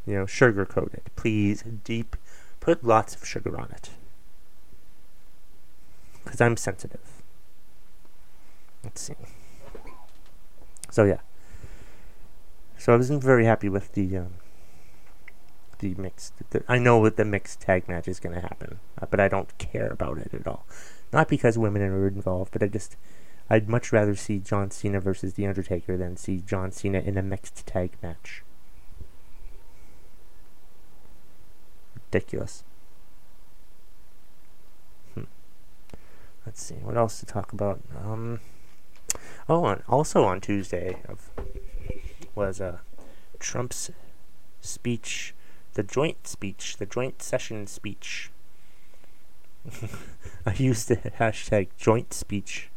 You 0.07 0.15
know, 0.15 0.25
sugarcoat 0.25 0.95
it. 0.95 1.11
Please, 1.15 1.63
deep. 1.83 2.15
Put 2.59 2.83
lots 2.83 3.13
of 3.15 3.23
sugar 3.23 3.55
on 3.55 3.69
it. 3.69 3.91
Because 6.23 6.41
I'm 6.41 6.57
sensitive. 6.57 7.21
Let's 8.83 9.01
see. 9.01 9.13
So, 10.89 11.03
yeah. 11.03 11.19
So 12.79 12.91
I 12.91 12.97
wasn't 12.97 13.21
very 13.21 13.45
happy 13.45 13.69
with 13.69 13.93
the 13.93 14.17
um, 14.17 14.33
the 15.77 15.93
mixed. 15.93 16.33
I 16.67 16.79
know 16.79 17.03
that 17.03 17.17
the 17.17 17.25
mixed 17.25 17.61
tag 17.61 17.87
match 17.87 18.07
is 18.07 18.19
going 18.19 18.33
to 18.33 18.41
happen, 18.41 18.79
uh, 18.99 19.05
but 19.11 19.19
I 19.19 19.27
don't 19.27 19.55
care 19.59 19.91
about 19.91 20.17
it 20.17 20.33
at 20.33 20.47
all. 20.47 20.65
Not 21.11 21.27
because 21.27 21.55
women 21.55 21.83
are 21.83 22.07
involved, 22.07 22.51
but 22.51 22.63
I 22.63 22.67
just 22.67 22.97
I'd 23.49 23.69
much 23.69 23.91
rather 23.91 24.15
see 24.15 24.39
John 24.39 24.71
Cena 24.71 24.99
versus 24.99 25.33
The 25.33 25.45
Undertaker 25.45 25.97
than 25.97 26.17
see 26.17 26.41
John 26.45 26.71
Cena 26.71 26.99
in 26.99 27.17
a 27.17 27.21
mixed 27.21 27.65
tag 27.67 27.91
match. 28.01 28.43
Ridiculous. 31.95 32.63
Hmm. 35.13 35.23
Let's 36.45 36.63
see 36.63 36.75
what 36.75 36.97
else 36.97 37.19
to 37.19 37.25
talk 37.25 37.53
about. 37.53 37.79
Um. 38.03 38.39
Oh, 39.49 39.65
and 39.65 39.83
also 39.87 40.23
on 40.23 40.41
Tuesday 40.41 40.97
was 42.33 42.61
uh, 42.61 42.77
Trump's 43.39 43.91
speech 44.61 45.35
the 45.73 45.83
joint 45.83 46.27
speech, 46.27 46.77
the 46.77 46.85
joint 46.85 47.21
session 47.21 47.67
speech. 47.67 48.29
I 50.45 50.53
used 50.55 50.87
the 50.87 50.97
hashtag 50.97 51.69
joint 51.77 52.13
speech 52.13 52.69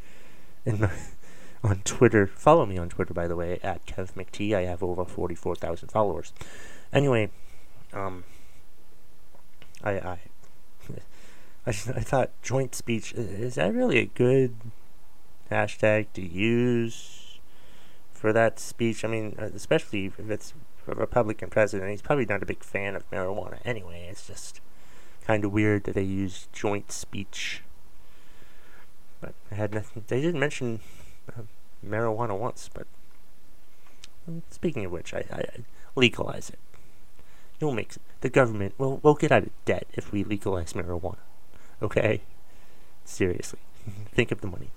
in 0.67 0.91
on 1.65 1.81
Twitter. 1.85 2.27
Follow 2.27 2.67
me 2.67 2.77
on 2.77 2.89
Twitter, 2.89 3.15
by 3.15 3.27
the 3.27 3.37
way, 3.37 3.59
at 3.63 3.87
Kev 3.87 4.13
McT. 4.13 4.55
I 4.55 4.63
have 4.63 4.83
over 4.83 5.05
44,000 5.05 5.89
followers. 5.89 6.33
Anyway, 6.93 7.31
um, 7.93 8.25
I, 9.83 9.93
I, 9.93 10.19
I, 11.67 11.69
I 11.69 11.73
thought 11.73 12.31
joint 12.43 12.75
speech, 12.75 13.13
is 13.15 13.55
that 13.55 13.73
really 13.73 13.99
a 13.99 14.07
good 14.07 14.57
hashtag 15.51 16.07
to 16.15 16.23
use 16.23 17.39
for 18.13 18.33
that 18.33 18.59
speech? 18.59 19.05
I 19.05 19.09
mean, 19.09 19.37
especially 19.39 20.07
if 20.07 20.31
it's 20.31 20.53
a 20.89 20.95
Republican 20.95 21.51
president. 21.51 21.91
He's 21.91 22.03
probably 22.03 22.27
not 22.27 22.43
a 22.43 22.47
big 22.47 22.63
fan 22.63 22.95
of 22.95 23.09
marijuana 23.11 23.59
anyway. 23.65 24.09
It's 24.11 24.27
just 24.27 24.61
kind 25.25 25.45
of 25.45 25.53
weird 25.53 25.85
that 25.85 25.95
they 25.95 26.03
use 26.03 26.49
joint 26.53 26.93
speech. 26.93 27.63
But 29.21 29.35
I 29.51 29.55
had 29.55 29.75
nothing. 29.75 30.05
They 30.07 30.21
didn't 30.21 30.41
mention 30.41 30.81
uh, 31.29 31.43
marijuana 31.85 32.39
once. 32.39 32.71
But 32.73 32.87
um, 34.29 34.43
speaking 34.51 34.85
of 34.85 34.93
which, 34.93 35.15
I, 35.15 35.25
I, 35.31 35.39
I 35.39 35.59
legalize 35.95 36.51
it. 36.51 36.59
You'll 37.61 37.73
make 37.73 37.95
the 38.21 38.29
government. 38.29 38.75
Well, 38.77 39.01
we'll 39.03 39.15
get 39.15 39.33
out 39.33 39.45
of 39.45 39.51
debt 39.65 39.87
if 39.95 40.13
we 40.13 40.25
legalize 40.25 40.75
marijuana. 40.75 41.19
Okay. 41.81 42.23
Seriously. 43.05 43.61
Think 44.13 44.31
of 44.33 44.41
the 44.41 44.49
money. 44.49 44.71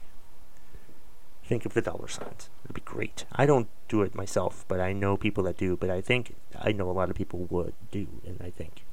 Think 1.44 1.66
of 1.66 1.74
the 1.74 1.82
dollar 1.82 2.08
signs. 2.08 2.50
It'd 2.64 2.76
be 2.76 2.82
great. 2.82 3.26
I 3.32 3.48
don't 3.48 3.68
do 3.88 4.04
it 4.04 4.14
myself, 4.14 4.66
but 4.68 4.80
I 4.80 4.94
know 4.94 5.18
people 5.18 5.44
that 5.46 5.58
do. 5.58 5.76
But 5.76 5.90
I 5.90 6.00
think 6.00 6.36
I 6.56 6.72
know 6.72 6.88
a 6.88 6.94
lot 6.94 7.10
of 7.10 7.16
people 7.16 7.48
would 7.50 7.74
do, 7.90 8.06
and 8.24 8.40
I 8.40 8.52
think 8.52 8.84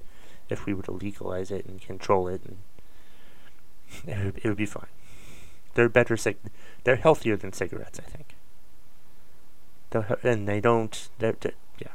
if 0.49 0.65
we 0.65 0.73
were 0.73 0.83
to 0.85 0.93
legalize 0.93 1.51
it 1.51 1.67
and 1.67 1.83
control 1.83 2.29
it, 2.29 2.41
and 2.47 2.57
it 4.07 4.17
would, 4.25 4.41
it 4.43 4.49
would 4.49 4.57
be 4.57 4.65
fine. 4.65 4.87
They're 5.77 5.91
better. 5.91 6.17
Cig- 6.17 6.39
they're 6.85 6.97
healthier 6.97 7.37
than 7.37 7.53
cigarettes, 7.53 8.01
I 8.01 8.11
think. 8.11 8.35
They're, 9.91 10.19
and 10.23 10.49
they 10.49 10.59
don't. 10.59 11.09
They're, 11.19 11.37
they're, 11.39 11.53
yeah. 11.79 11.93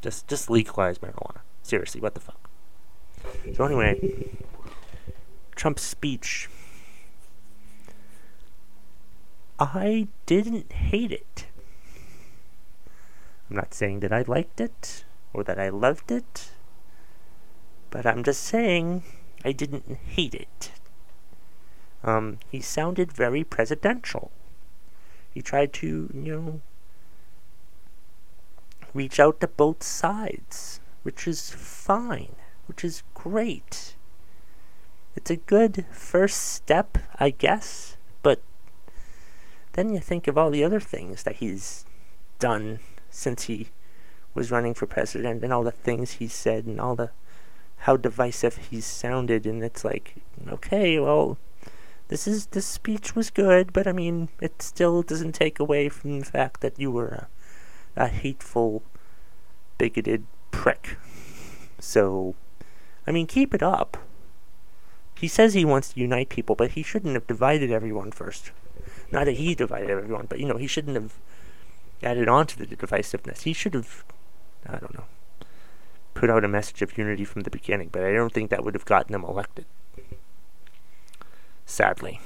Just 0.00 0.28
just 0.28 0.48
legalize 0.48 0.98
marijuana. 0.98 1.40
Seriously, 1.64 2.00
what 2.00 2.14
the 2.14 2.20
fuck? 2.20 2.48
So 3.54 3.64
anyway, 3.64 4.30
Trump's 5.56 5.82
speech. 5.82 6.48
I 9.58 10.06
didn't 10.26 10.72
hate 10.72 11.10
it. 11.10 11.46
I'm 13.50 13.56
not 13.56 13.74
saying 13.74 13.98
that 14.00 14.12
I 14.12 14.22
liked 14.22 14.60
it 14.60 15.04
or 15.32 15.42
that 15.42 15.58
I 15.58 15.70
loved 15.70 16.12
it, 16.12 16.52
but 17.90 18.06
I'm 18.06 18.22
just 18.22 18.44
saying 18.44 19.02
I 19.44 19.50
didn't 19.50 19.90
hate 19.90 20.36
it. 20.36 20.70
Um, 22.04 22.38
he 22.50 22.60
sounded 22.60 23.12
very 23.12 23.44
presidential. 23.44 24.30
He 25.32 25.42
tried 25.42 25.72
to, 25.74 26.10
you 26.14 26.32
know, 26.32 26.60
reach 28.94 29.20
out 29.20 29.40
to 29.40 29.48
both 29.48 29.82
sides, 29.82 30.80
which 31.02 31.26
is 31.26 31.50
fine, 31.50 32.34
which 32.66 32.84
is 32.84 33.02
great. 33.14 33.94
It's 35.16 35.30
a 35.30 35.36
good 35.36 35.84
first 35.90 36.40
step, 36.40 36.98
I 37.18 37.30
guess, 37.30 37.96
but 38.22 38.40
then 39.72 39.92
you 39.92 40.00
think 40.00 40.28
of 40.28 40.38
all 40.38 40.50
the 40.50 40.64
other 40.64 40.80
things 40.80 41.24
that 41.24 41.36
he's 41.36 41.84
done 42.38 42.78
since 43.10 43.44
he 43.44 43.68
was 44.34 44.50
running 44.50 44.74
for 44.74 44.86
president 44.86 45.42
and 45.42 45.52
all 45.52 45.64
the 45.64 45.72
things 45.72 46.12
he 46.12 46.28
said 46.28 46.64
and 46.66 46.80
all 46.80 46.94
the 46.94 47.10
how 47.82 47.96
divisive 47.96 48.56
he's 48.70 48.84
sounded 48.84 49.46
and 49.46 49.62
it's 49.64 49.84
like 49.84 50.16
okay 50.48 50.98
well 50.98 51.38
this 52.08 52.26
is 52.26 52.46
this 52.46 52.66
speech 52.66 53.14
was 53.14 53.30
good 53.30 53.72
but 53.72 53.86
i 53.86 53.92
mean 53.92 54.28
it 54.40 54.60
still 54.62 55.02
doesn't 55.02 55.32
take 55.32 55.58
away 55.58 55.88
from 55.88 56.20
the 56.20 56.26
fact 56.26 56.60
that 56.60 56.78
you 56.78 56.90
were 56.90 57.08
a, 57.08 57.28
a 57.96 58.08
hateful 58.08 58.82
bigoted 59.78 60.24
prick 60.50 60.96
so 61.78 62.34
i 63.06 63.12
mean 63.12 63.26
keep 63.26 63.54
it 63.54 63.62
up 63.62 63.96
he 65.14 65.28
says 65.28 65.54
he 65.54 65.64
wants 65.64 65.92
to 65.92 66.00
unite 66.00 66.28
people 66.28 66.54
but 66.54 66.72
he 66.72 66.82
shouldn't 66.82 67.14
have 67.14 67.26
divided 67.26 67.70
everyone 67.70 68.10
first 68.10 68.52
not 69.10 69.24
that 69.24 69.36
he 69.36 69.54
divided 69.54 69.90
everyone, 69.90 70.26
but 70.28 70.38
you 70.38 70.46
know, 70.46 70.56
he 70.56 70.66
shouldn't 70.66 70.96
have 70.96 71.14
added 72.02 72.28
on 72.28 72.46
to 72.48 72.58
the 72.58 72.66
divisiveness. 72.66 73.42
He 73.42 73.52
should 73.52 73.74
have, 73.74 74.04
I 74.66 74.76
don't 74.76 74.94
know, 74.94 75.04
put 76.14 76.30
out 76.30 76.44
a 76.44 76.48
message 76.48 76.82
of 76.82 76.96
unity 76.98 77.24
from 77.24 77.42
the 77.42 77.50
beginning. 77.50 77.88
But 77.90 78.04
I 78.04 78.12
don't 78.12 78.32
think 78.32 78.50
that 78.50 78.64
would 78.64 78.74
have 78.74 78.84
gotten 78.84 79.14
him 79.14 79.24
elected. 79.24 79.64
Sadly, 81.68 82.18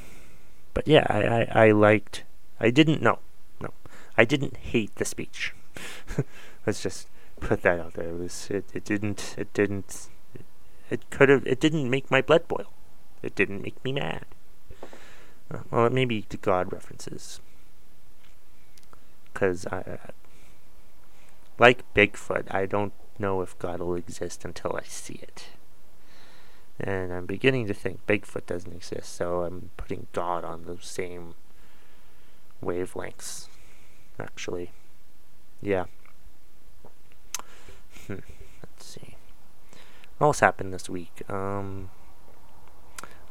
but 0.72 0.86
yeah, 0.86 1.04
I 1.10 1.22
I, 1.24 1.66
I 1.66 1.70
liked. 1.72 2.22
I 2.60 2.70
didn't 2.70 3.02
know, 3.02 3.18
no, 3.60 3.70
I 4.16 4.24
didn't 4.24 4.56
hate 4.56 4.94
the 4.94 5.04
speech. 5.04 5.52
Let's 6.66 6.80
just 6.80 7.08
put 7.40 7.62
that 7.62 7.80
out 7.80 7.94
there. 7.94 8.10
It 8.10 8.18
was 8.18 8.48
it, 8.50 8.66
it 8.72 8.84
didn't 8.84 9.34
it 9.36 9.52
didn't 9.52 10.08
it 10.90 11.10
could 11.10 11.28
have 11.28 11.44
it 11.44 11.58
didn't 11.58 11.90
make 11.90 12.08
my 12.08 12.22
blood 12.22 12.46
boil. 12.46 12.72
It 13.20 13.34
didn't 13.34 13.62
make 13.62 13.84
me 13.84 13.92
mad. 13.92 14.26
Uh, 15.50 15.58
well, 15.72 15.90
maybe 15.90 16.22
to 16.22 16.36
God 16.36 16.72
references. 16.72 17.40
Because 19.32 19.66
I, 19.66 19.78
uh, 19.78 20.12
like 21.58 21.82
Bigfoot, 21.94 22.52
I 22.54 22.66
don't 22.66 22.92
know 23.18 23.42
if 23.42 23.58
God 23.58 23.80
will 23.80 23.96
exist 23.96 24.44
until 24.44 24.76
I 24.76 24.84
see 24.86 25.18
it. 25.20 25.48
And 26.80 27.12
I'm 27.12 27.26
beginning 27.26 27.66
to 27.68 27.74
think 27.74 28.06
Bigfoot 28.06 28.46
doesn't 28.46 28.72
exist, 28.72 29.14
so 29.14 29.42
I'm 29.42 29.70
putting 29.76 30.06
God 30.12 30.44
on 30.44 30.64
the 30.64 30.78
same 30.80 31.34
wavelengths. 32.62 33.48
Actually, 34.18 34.72
yeah. 35.60 35.84
Hmm. 38.06 38.16
Let's 38.62 38.86
see. 38.86 39.16
What 40.18 40.28
else 40.28 40.40
happened 40.40 40.72
this 40.72 40.88
week? 40.88 41.22
Um. 41.28 41.90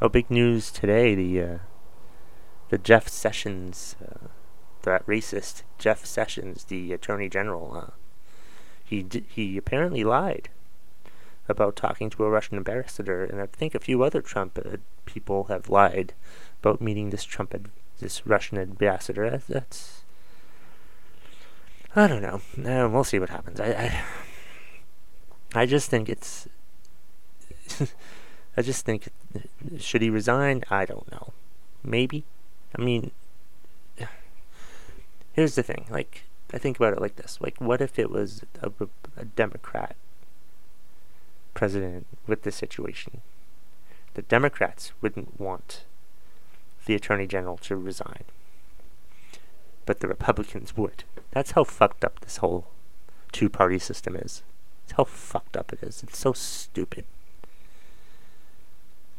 Oh, 0.02 0.10
big 0.10 0.32
news 0.32 0.72
today. 0.72 1.14
The 1.14 1.42
uh, 1.42 1.58
the 2.70 2.78
Jeff 2.78 3.08
Sessions, 3.08 3.96
uh, 4.02 4.28
that 4.84 5.06
racist 5.06 5.64
Jeff 5.78 6.06
Sessions, 6.06 6.64
the 6.66 6.94
Attorney 6.94 7.30
General, 7.30 7.76
uh, 7.76 7.92
he 8.84 9.04
d- 9.04 9.26
he 9.28 9.58
apparently 9.58 10.04
lied 10.04 10.50
about 11.50 11.76
talking 11.76 12.10
to 12.12 12.24
a 12.24 12.30
Russian 12.30 12.58
ambassador, 12.58 13.24
and 13.24 13.42
I 13.42 13.46
think 13.46 13.76
a 13.76 13.80
few 13.80 14.04
other 14.04 14.22
Trump 14.22 14.58
uh, 14.58 14.78
people 15.06 15.46
have 15.46 15.70
lied 15.70 16.14
about 16.62 16.82
meeting 16.82 17.10
this 17.10 17.24
Trump 17.24 17.54
ad- 17.54 17.70
this 18.00 18.26
Russian 18.26 18.58
ambassador. 18.58 19.42
That's, 19.48 20.02
I 21.96 22.08
don't 22.08 22.22
know. 22.22 22.42
Uh, 22.58 22.90
we'll 22.90 23.04
see 23.04 23.20
what 23.20 23.30
happens. 23.30 23.60
I 23.60 24.04
I, 25.54 25.62
I 25.62 25.66
just 25.66 25.90
think 25.90 26.10
it's. 26.10 26.48
I 28.58 28.62
just 28.62 28.86
think 28.86 29.10
should 29.78 30.02
he 30.02 30.10
resign? 30.10 30.64
I 30.70 30.86
don't 30.86 31.10
know. 31.12 31.34
Maybe. 31.84 32.24
I 32.78 32.82
mean, 32.82 33.12
here's 35.34 35.56
the 35.56 35.64
thing. 35.64 35.86
Like, 35.90 36.24
I 36.54 36.58
think 36.58 36.78
about 36.78 36.94
it 36.94 37.02
like 37.02 37.16
this. 37.16 37.40
Like, 37.42 37.60
what 37.60 37.82
if 37.82 37.98
it 37.98 38.12
was 38.12 38.44
a, 38.62 38.72
a 39.18 39.26
Democrat 39.26 39.96
president 41.54 42.08
with 42.28 42.44
this 42.44 42.56
situation? 42.56 43.22
The 44.14 44.22
Democrats 44.22 44.92
wouldn't 45.02 45.40
want 45.40 45.84
the 46.86 46.96
Attorney 46.96 47.28
General 47.28 47.58
to 47.58 47.76
resign. 47.76 48.24
But 49.86 50.00
the 50.00 50.08
Republicans 50.08 50.76
would. 50.76 51.04
That's 51.32 51.52
how 51.52 51.64
fucked 51.64 52.04
up 52.04 52.20
this 52.20 52.38
whole 52.38 52.68
two 53.32 53.50
party 53.50 53.80
system 53.80 54.16
is. 54.16 54.44
It's 54.84 54.94
how 54.98 55.06
fucked 55.06 55.56
up 55.56 55.72
it 55.74 55.82
is. 55.82 56.04
It's 56.04 56.18
so 56.18 56.34
stupid. 56.34 57.06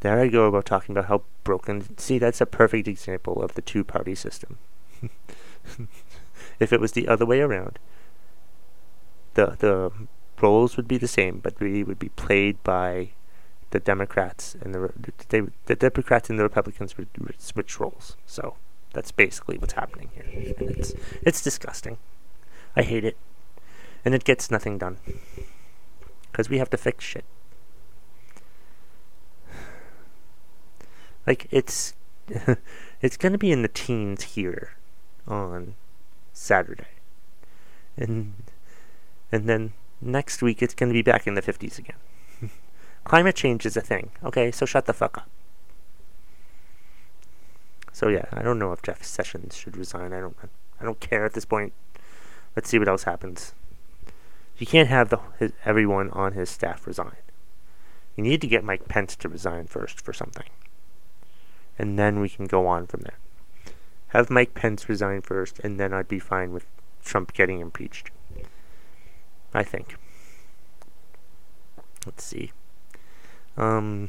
There 0.01 0.19
I 0.19 0.29
go 0.29 0.47
about 0.47 0.67
talking 0.67 0.95
about 0.95 1.09
how 1.09 1.23
broken. 1.45 1.97
See, 1.97 2.19
that's 2.19 2.41
a 2.41 2.47
perfect 2.47 2.89
example 2.89 3.43
of 3.43 3.55
the 3.55 3.63
two 3.63 3.85
party 3.85 4.15
system. 4.15 4.59
if 6.61 6.73
it 6.73 6.81
was 6.81 6.93
the 6.93 7.09
other 7.09 7.25
way 7.25 7.41
around, 7.41 7.79
the 9.35 9.57
the 9.59 9.93
roles 10.43 10.77
would 10.77 10.89
be 10.89 10.99
the 10.99 11.09
same, 11.09 11.39
but 11.39 11.59
we 11.61 11.83
would 11.83 11.99
be 11.99 12.11
played 12.11 12.63
by 12.65 13.11
the 13.71 13.81
Democrats 13.81 14.55
and 14.61 14.75
the 14.75 14.93
they, 15.31 15.43
the 15.67 15.75
Democrats 15.75 16.29
and 16.29 16.39
the 16.39 16.43
Republicans 16.43 16.97
would, 16.99 17.09
would 17.19 17.41
switch 17.41 17.81
roles. 17.81 18.17
So 18.27 18.57
that's 18.93 19.13
basically 19.13 19.59
what's 19.59 19.73
happening 19.75 20.11
here, 20.15 20.55
and 20.59 20.71
it's 20.71 20.95
it's 21.23 21.43
disgusting. 21.43 21.99
I 22.77 22.83
hate 22.83 23.05
it, 23.05 23.17
and 24.05 24.15
it 24.15 24.25
gets 24.25 24.51
nothing 24.51 24.79
done 24.79 24.99
because 26.31 26.49
we 26.51 26.59
have 26.59 26.71
to 26.71 26.77
fix 26.77 27.05
shit. 27.05 27.25
Like 31.27 31.47
it's 31.51 31.95
it's 33.01 33.17
gonna 33.17 33.39
be 33.39 33.53
in 33.53 33.63
the 33.63 33.69
teens 33.69 34.23
here 34.35 34.77
on 35.27 35.75
Saturday. 36.33 36.87
And 37.97 38.35
and 39.31 39.49
then 39.49 39.73
next 40.03 40.43
week 40.43 40.63
it's 40.63 40.75
gonna 40.75 40.93
be 40.93 41.03
back 41.03 41.27
in 41.27 41.35
the 41.35 41.43
fifties 41.43 41.79
again. 41.79 41.97
Climate 43.05 43.37
change 43.37 43.65
is 43.65 43.77
a 43.77 43.81
thing, 43.81 44.11
okay, 44.23 44.51
so 44.51 44.67
shut 44.67 44.87
the 44.87 44.93
fuck 44.93 45.19
up. 45.19 45.31
So 47.93 48.09
yeah, 48.09 48.27
I 48.33 48.43
don't 48.43 48.59
know 48.59 48.73
if 48.73 48.83
Jeff 48.83 49.03
Sessions 49.03 49.57
should 49.57 49.77
resign. 49.77 50.13
I 50.13 50.21
don't 50.21 50.37
I 50.81 50.85
don't 50.85 51.01
care 51.01 51.25
at 51.25 51.35
this 51.35 51.45
point. 51.45 51.73
Let's 52.57 52.69
see 52.69 52.79
what 52.79 52.89
else 52.89 53.05
happens. 53.05 53.55
You 54.59 54.67
can't 54.67 54.89
have 54.89 55.09
the 55.09 55.19
his, 55.39 55.53
everyone 55.65 56.11
on 56.11 56.33
his 56.33 56.51
staff 56.51 56.87
resign. 56.87 57.17
You 58.17 58.25
need 58.25 58.41
to 58.43 58.47
get 58.47 58.65
Mike 58.65 58.89
Pence 58.89 59.17
to 59.17 59.29
resign 59.29 59.67
first 59.67 60.01
for 60.01 60.13
something 60.13 60.47
and 61.79 61.99
then 61.99 62.21
we 62.21 62.29
can 62.29 62.47
go 62.47 62.67
on 62.67 62.87
from 62.87 63.01
there. 63.01 63.19
Have 64.09 64.31
Mike 64.31 64.55
Pence 64.55 64.89
resign 64.89 65.23
first, 65.23 65.59
and 65.61 65.81
then 65.81 65.93
I'd 65.93 66.09
be 66.09 66.19
fine 66.19 66.53
with 66.53 66.67
Trump 67.03 67.33
getting 67.33 67.61
impeached. 67.61 68.11
I 69.55 69.63
think. 69.63 69.97
Let's 72.07 72.25
see. 72.25 72.53
Um, 73.57 74.09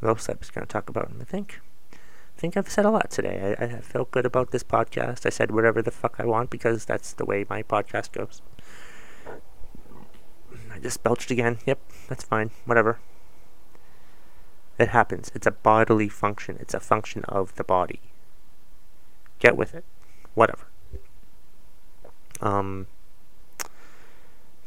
what 0.00 0.10
else 0.10 0.28
I 0.28 0.34
was 0.38 0.50
going 0.50 0.66
to 0.66 0.72
talk 0.72 0.88
about? 0.88 1.10
I 1.20 1.24
think. 1.24 1.60
I 1.92 2.38
think 2.38 2.56
I've 2.56 2.68
said 2.68 2.84
a 2.84 2.90
lot 2.90 3.10
today. 3.10 3.56
I, 3.58 3.64
I 3.64 3.80
felt 3.80 4.10
good 4.10 4.26
about 4.26 4.50
this 4.50 4.62
podcast. 4.62 5.24
I 5.24 5.30
said 5.30 5.50
whatever 5.50 5.80
the 5.80 5.90
fuck 5.90 6.16
I 6.18 6.26
want 6.26 6.50
because 6.50 6.84
that's 6.84 7.14
the 7.14 7.24
way 7.24 7.46
my 7.48 7.62
podcast 7.62 8.12
goes. 8.12 8.42
I 10.70 10.78
just 10.78 11.02
belched 11.02 11.30
again. 11.30 11.58
Yep, 11.64 11.80
that's 12.08 12.24
fine. 12.24 12.50
Whatever. 12.66 12.98
It 14.78 14.88
happens. 14.88 15.32
It's 15.34 15.46
a 15.46 15.50
bodily 15.50 16.10
function. 16.10 16.58
It's 16.60 16.74
a 16.74 16.80
function 16.80 17.24
of 17.24 17.54
the 17.54 17.64
body. 17.64 18.00
Get 19.38 19.56
with 19.56 19.74
it. 19.74 19.84
Whatever. 20.34 20.66
Um, 22.42 22.86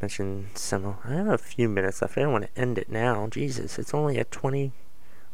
mention 0.02 0.50
some. 0.54 0.98
I 1.04 1.14
have 1.14 1.28
a 1.28 1.38
few 1.38 1.70
minutes 1.70 2.02
left. 2.02 2.18
I 2.18 2.22
don't 2.22 2.32
want 2.32 2.54
to 2.54 2.62
end 2.62 2.78
it 2.78 2.90
now. 2.90 3.28
Jesus, 3.28 3.78
it's 3.78 3.94
only 3.94 4.18
at 4.18 4.32
20, 4.32 4.72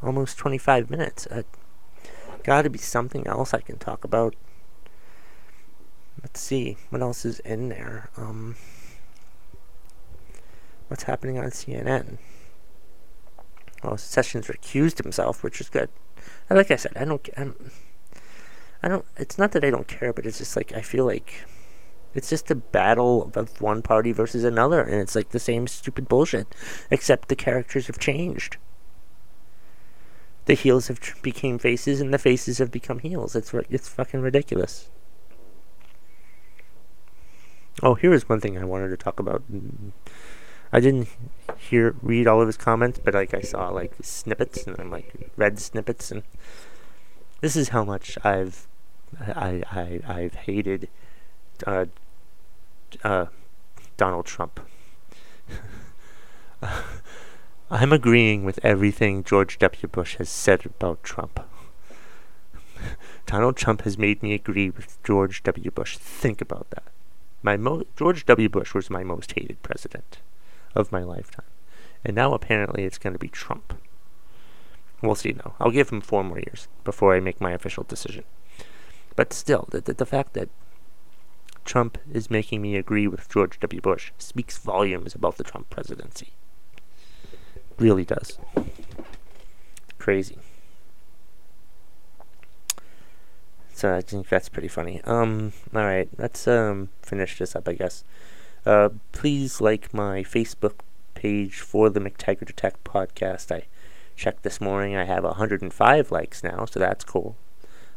almost 0.01 0.37
25 0.37 0.89
minutes. 0.89 1.27
Uh, 1.27 1.43
gotta 2.43 2.69
be 2.69 2.79
something 2.79 3.25
else 3.27 3.53
I 3.53 3.61
can 3.61 3.77
talk 3.77 4.03
about. 4.03 4.35
Let's 6.21 6.39
see. 6.41 6.77
What 6.89 7.01
else 7.01 7.25
is 7.25 7.39
in 7.41 7.69
there? 7.69 8.09
Um, 8.17 8.55
what's 10.87 11.03
happening 11.03 11.37
on 11.37 11.45
CNN? 11.45 12.17
Well, 13.83 13.97
Sessions 13.97 14.47
recused 14.47 15.01
himself, 15.03 15.43
which 15.43 15.61
is 15.61 15.69
good. 15.69 15.89
Like 16.49 16.71
I 16.71 16.75
said, 16.75 16.93
I 16.95 17.05
don't. 17.05 17.27
I'm, 17.37 17.71
I 18.81 18.87
don't. 18.87 19.05
It's 19.17 19.37
not 19.37 19.51
that 19.51 19.63
I 19.63 19.69
don't 19.69 19.87
care, 19.87 20.11
but 20.11 20.25
it's 20.25 20.39
just 20.39 20.55
like 20.55 20.71
I 20.73 20.81
feel 20.81 21.05
like 21.05 21.45
it's 22.15 22.29
just 22.29 22.49
a 22.49 22.55
battle 22.55 23.31
of 23.35 23.61
one 23.61 23.81
party 23.81 24.11
versus 24.11 24.43
another, 24.43 24.81
and 24.81 24.95
it's 24.95 25.15
like 25.15 25.29
the 25.29 25.39
same 25.39 25.67
stupid 25.67 26.07
bullshit, 26.07 26.47
except 26.89 27.27
the 27.27 27.35
characters 27.35 27.87
have 27.87 27.99
changed. 27.99 28.57
The 30.45 30.53
heels 30.53 30.87
have 30.87 30.99
became 31.21 31.59
faces, 31.59 31.99
and 32.01 32.13
the 32.13 32.17
faces 32.17 32.59
have 32.59 32.71
become 32.71 32.99
heels. 32.99 33.35
It's 33.35 33.53
it's 33.69 33.89
fucking 33.89 34.21
ridiculous. 34.21 34.89
Oh, 37.83 37.95
here 37.95 38.13
is 38.13 38.29
one 38.29 38.39
thing 38.39 38.57
I 38.57 38.63
wanted 38.63 38.89
to 38.89 38.97
talk 38.97 39.19
about. 39.19 39.43
I 40.71 40.79
didn't 40.79 41.09
hear 41.57 41.95
read 42.01 42.27
all 42.27 42.41
of 42.41 42.47
his 42.47 42.57
comments, 42.57 42.99
but 43.03 43.13
like 43.13 43.33
I 43.33 43.41
saw 43.41 43.69
like 43.69 43.93
snippets 44.01 44.65
and 44.65 44.79
I'm 44.79 44.89
like 44.89 45.31
read 45.35 45.59
snippets 45.59 46.11
and 46.11 46.23
this 47.41 47.55
is 47.55 47.69
how 47.69 47.83
much 47.83 48.17
I've 48.23 48.67
I 49.19 49.63
I 49.71 49.99
I've 50.07 50.33
hated 50.33 50.89
uh, 51.65 51.85
uh, 53.03 53.25
Donald 53.97 54.25
Trump. 54.25 54.59
I'm 57.71 57.91
agreeing 57.91 58.43
with 58.43 58.63
everything 58.63 59.23
George 59.23 59.57
W. 59.59 59.87
Bush 59.87 60.17
has 60.17 60.29
said 60.29 60.65
about 60.65 61.03
Trump. 61.03 61.39
Donald 63.25 63.57
Trump 63.57 63.81
has 63.81 63.97
made 63.97 64.21
me 64.21 64.33
agree 64.33 64.69
with 64.69 65.01
George 65.03 65.41
W. 65.43 65.71
Bush. 65.71 65.97
Think 65.97 66.41
about 66.41 66.69
that. 66.71 66.83
My 67.41 67.57
mo- 67.57 67.83
George 67.95 68.25
W. 68.25 68.49
Bush 68.49 68.73
was 68.73 68.89
my 68.89 69.03
most 69.03 69.33
hated 69.33 69.61
president 69.63 70.19
of 70.75 70.91
my 70.91 71.03
lifetime. 71.03 71.45
And 72.03 72.15
now 72.15 72.33
apparently 72.33 72.83
it's 72.83 72.97
going 72.99 73.13
to 73.13 73.19
be 73.19 73.29
Trump. 73.29 73.73
We'll 75.01 75.15
see 75.15 75.31
though. 75.31 75.53
I'll 75.59 75.71
give 75.71 75.89
him 75.89 76.01
four 76.01 76.23
more 76.23 76.39
years 76.39 76.67
before 76.83 77.15
I 77.15 77.19
make 77.19 77.41
my 77.41 77.51
official 77.51 77.83
decision. 77.83 78.23
But 79.15 79.33
still, 79.33 79.67
the, 79.71 79.81
the, 79.81 79.93
the 79.93 80.05
fact 80.05 80.33
that 80.33 80.49
Trump 81.65 81.97
is 82.11 82.29
making 82.29 82.61
me 82.61 82.75
agree 82.75 83.07
with 83.07 83.27
George 83.27 83.59
W. 83.59 83.81
Bush 83.81 84.11
speaks 84.17 84.57
volumes 84.57 85.15
about 85.15 85.37
the 85.37 85.43
Trump 85.43 85.69
presidency. 85.69 86.29
Really 87.77 88.05
does. 88.05 88.37
Crazy. 89.97 90.37
So 93.73 93.93
I 93.93 94.01
think 94.01 94.29
that's 94.29 94.47
pretty 94.47 94.69
funny. 94.69 95.01
Um, 95.03 95.51
alright, 95.75 96.07
let's 96.17 96.47
um 96.47 96.89
finish 97.01 97.37
this 97.39 97.55
up 97.55 97.67
I 97.67 97.73
guess. 97.73 98.03
Uh, 98.65 98.89
please 99.11 99.59
like 99.59 99.93
my 99.93 100.23
Facebook 100.23 100.79
page 101.13 101.59
for 101.59 101.89
the 101.89 101.99
McTaggart 101.99 102.49
Attack 102.49 102.83
podcast. 102.83 103.51
I 103.53 103.65
checked 104.15 104.43
this 104.43 104.61
morning. 104.61 104.95
I 104.95 105.03
have 105.03 105.23
105 105.23 106.11
likes 106.11 106.43
now, 106.43 106.65
so 106.65 106.79
that's 106.79 107.03
cool. 107.03 107.35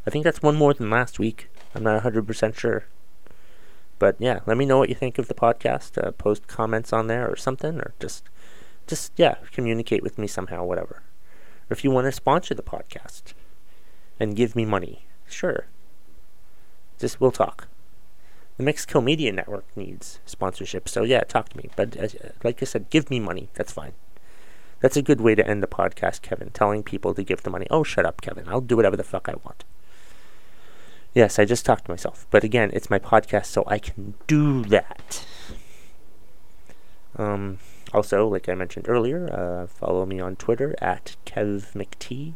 I 0.06 0.10
think 0.10 0.24
that's 0.24 0.42
one 0.42 0.56
more 0.56 0.74
than 0.74 0.90
last 0.90 1.18
week. 1.18 1.48
I'm 1.74 1.84
not 1.84 2.02
100% 2.02 2.56
sure. 2.56 2.86
But 3.98 4.16
yeah, 4.18 4.40
let 4.46 4.56
me 4.56 4.66
know 4.66 4.78
what 4.78 4.88
you 4.88 4.94
think 4.94 5.18
of 5.18 5.28
the 5.28 5.34
podcast. 5.34 6.02
Uh, 6.02 6.12
post 6.12 6.46
comments 6.46 6.92
on 6.92 7.06
there 7.06 7.28
or 7.28 7.36
something, 7.36 7.78
or 7.78 7.94
just, 7.98 8.24
just 8.86 9.12
yeah, 9.16 9.36
communicate 9.52 10.02
with 10.02 10.18
me 10.18 10.26
somehow, 10.26 10.64
whatever. 10.64 11.02
Or 11.70 11.72
if 11.72 11.84
you 11.84 11.90
want 11.90 12.06
to 12.06 12.12
sponsor 12.12 12.54
the 12.54 12.62
podcast 12.62 13.34
and 14.20 14.36
give 14.36 14.54
me 14.54 14.64
money, 14.64 15.06
sure. 15.26 15.66
Just 16.98 17.20
we'll 17.20 17.30
talk 17.30 17.68
the 18.58 18.72
Kill 18.72 19.00
Media 19.00 19.32
Network 19.32 19.64
needs 19.76 20.18
sponsorship. 20.26 20.88
So 20.88 21.04
yeah, 21.04 21.20
talk 21.20 21.48
to 21.50 21.56
me. 21.56 21.70
But 21.76 21.96
uh, 21.96 22.08
like 22.42 22.60
I 22.60 22.66
said, 22.66 22.90
give 22.90 23.08
me 23.08 23.20
money. 23.20 23.50
That's 23.54 23.72
fine. 23.72 23.92
That's 24.80 24.96
a 24.96 25.02
good 25.02 25.20
way 25.20 25.34
to 25.34 25.46
end 25.46 25.62
the 25.62 25.68
podcast, 25.68 26.22
Kevin. 26.22 26.50
Telling 26.50 26.82
people 26.82 27.14
to 27.14 27.22
give 27.22 27.42
the 27.42 27.50
money. 27.50 27.66
Oh, 27.70 27.84
shut 27.84 28.04
up, 28.04 28.20
Kevin. 28.20 28.48
I'll 28.48 28.60
do 28.60 28.76
whatever 28.76 28.96
the 28.96 29.04
fuck 29.04 29.28
I 29.28 29.34
want. 29.44 29.64
Yes, 31.18 31.40
I 31.40 31.44
just 31.44 31.66
talked 31.66 31.86
to 31.86 31.90
myself. 31.90 32.28
But 32.30 32.44
again, 32.44 32.70
it's 32.72 32.90
my 32.90 33.00
podcast, 33.00 33.46
so 33.46 33.64
I 33.66 33.80
can 33.80 34.14
do 34.28 34.62
that. 34.66 35.26
Um, 37.16 37.58
also, 37.92 38.28
like 38.28 38.48
I 38.48 38.54
mentioned 38.54 38.88
earlier, 38.88 39.28
uh, 39.34 39.66
follow 39.66 40.06
me 40.06 40.20
on 40.20 40.36
Twitter 40.36 40.76
at 40.80 41.16
KevMcT. 41.26 42.34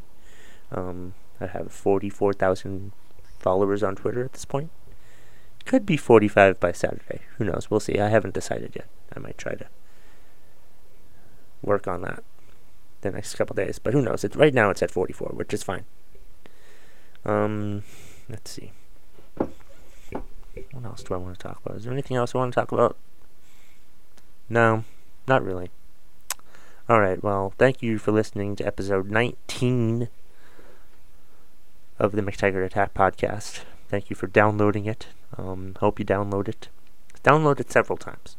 Um, 0.72 1.14
I 1.40 1.46
have 1.46 1.70
44,000 1.70 2.90
followers 3.38 3.84
on 3.84 3.94
Twitter 3.94 4.24
at 4.24 4.32
this 4.32 4.44
point. 4.44 4.72
Could 5.64 5.86
be 5.86 5.96
45 5.96 6.58
by 6.58 6.72
Saturday. 6.72 7.20
Who 7.38 7.44
knows? 7.44 7.70
We'll 7.70 7.78
see. 7.78 8.00
I 8.00 8.08
haven't 8.08 8.34
decided 8.34 8.72
yet. 8.74 8.88
I 9.14 9.20
might 9.20 9.38
try 9.38 9.54
to 9.54 9.68
work 11.62 11.86
on 11.86 12.02
that 12.02 12.24
the 13.02 13.12
next 13.12 13.36
couple 13.36 13.54
days. 13.54 13.78
But 13.78 13.92
who 13.92 14.02
knows? 14.02 14.24
It's 14.24 14.34
right 14.34 14.52
now 14.52 14.70
it's 14.70 14.82
at 14.82 14.90
44, 14.90 15.34
which 15.36 15.54
is 15.54 15.62
fine. 15.62 15.84
Um, 17.24 17.84
let's 18.28 18.50
see. 18.50 18.72
What 19.36 20.84
else 20.84 21.02
do 21.02 21.14
I 21.14 21.18
want 21.18 21.38
to 21.38 21.42
talk 21.42 21.60
about? 21.64 21.78
Is 21.78 21.84
there 21.84 21.92
anything 21.92 22.16
else 22.16 22.34
I 22.34 22.38
want 22.38 22.52
to 22.52 22.60
talk 22.60 22.72
about? 22.72 22.96
No, 24.48 24.84
not 25.26 25.44
really. 25.44 25.70
All 26.88 27.00
right. 27.00 27.22
Well, 27.22 27.54
thank 27.58 27.82
you 27.82 27.98
for 27.98 28.12
listening 28.12 28.56
to 28.56 28.66
episode 28.66 29.10
19 29.10 30.08
of 31.98 32.12
the 32.12 32.22
McTaggart 32.22 32.66
Attack 32.66 32.94
podcast. 32.94 33.60
Thank 33.88 34.10
you 34.10 34.16
for 34.16 34.26
downloading 34.26 34.86
it. 34.86 35.06
Um, 35.38 35.76
hope 35.80 35.98
you 35.98 36.04
download 36.04 36.48
it. 36.48 36.68
Download 37.22 37.60
it 37.60 37.70
several 37.70 37.96
times. 37.96 38.36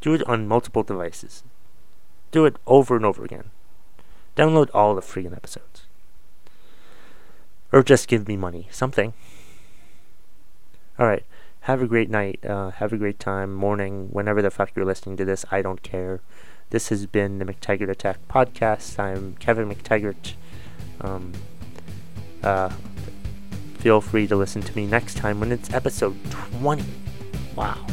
Do 0.00 0.14
it 0.14 0.22
on 0.28 0.46
multiple 0.46 0.82
devices. 0.82 1.42
Do 2.30 2.44
it 2.44 2.56
over 2.66 2.96
and 2.96 3.04
over 3.04 3.24
again. 3.24 3.50
Download 4.36 4.70
all 4.72 4.94
the 4.94 5.00
freaking 5.00 5.36
episodes. 5.36 5.85
Or 7.72 7.82
just 7.82 8.08
give 8.08 8.28
me 8.28 8.36
money. 8.36 8.68
Something. 8.70 9.12
Alright. 10.98 11.24
Have 11.62 11.82
a 11.82 11.86
great 11.86 12.08
night. 12.08 12.38
Uh, 12.44 12.70
have 12.70 12.92
a 12.92 12.96
great 12.96 13.18
time, 13.18 13.52
morning, 13.52 14.08
whenever 14.12 14.40
the 14.40 14.50
fuck 14.50 14.70
you're 14.76 14.84
listening 14.84 15.16
to 15.16 15.24
this. 15.24 15.44
I 15.50 15.62
don't 15.62 15.82
care. 15.82 16.20
This 16.70 16.88
has 16.90 17.06
been 17.06 17.38
the 17.38 17.44
McTaggart 17.44 17.90
Attack 17.90 18.18
Podcast. 18.28 18.98
I'm 18.98 19.34
Kevin 19.36 19.68
McTaggart. 19.68 20.34
Um, 21.00 21.32
uh, 22.42 22.70
feel 23.78 24.00
free 24.00 24.26
to 24.26 24.36
listen 24.36 24.62
to 24.62 24.76
me 24.76 24.86
next 24.86 25.16
time 25.16 25.40
when 25.40 25.52
it's 25.52 25.72
episode 25.72 26.16
20. 26.60 26.84
Wow. 27.56 27.84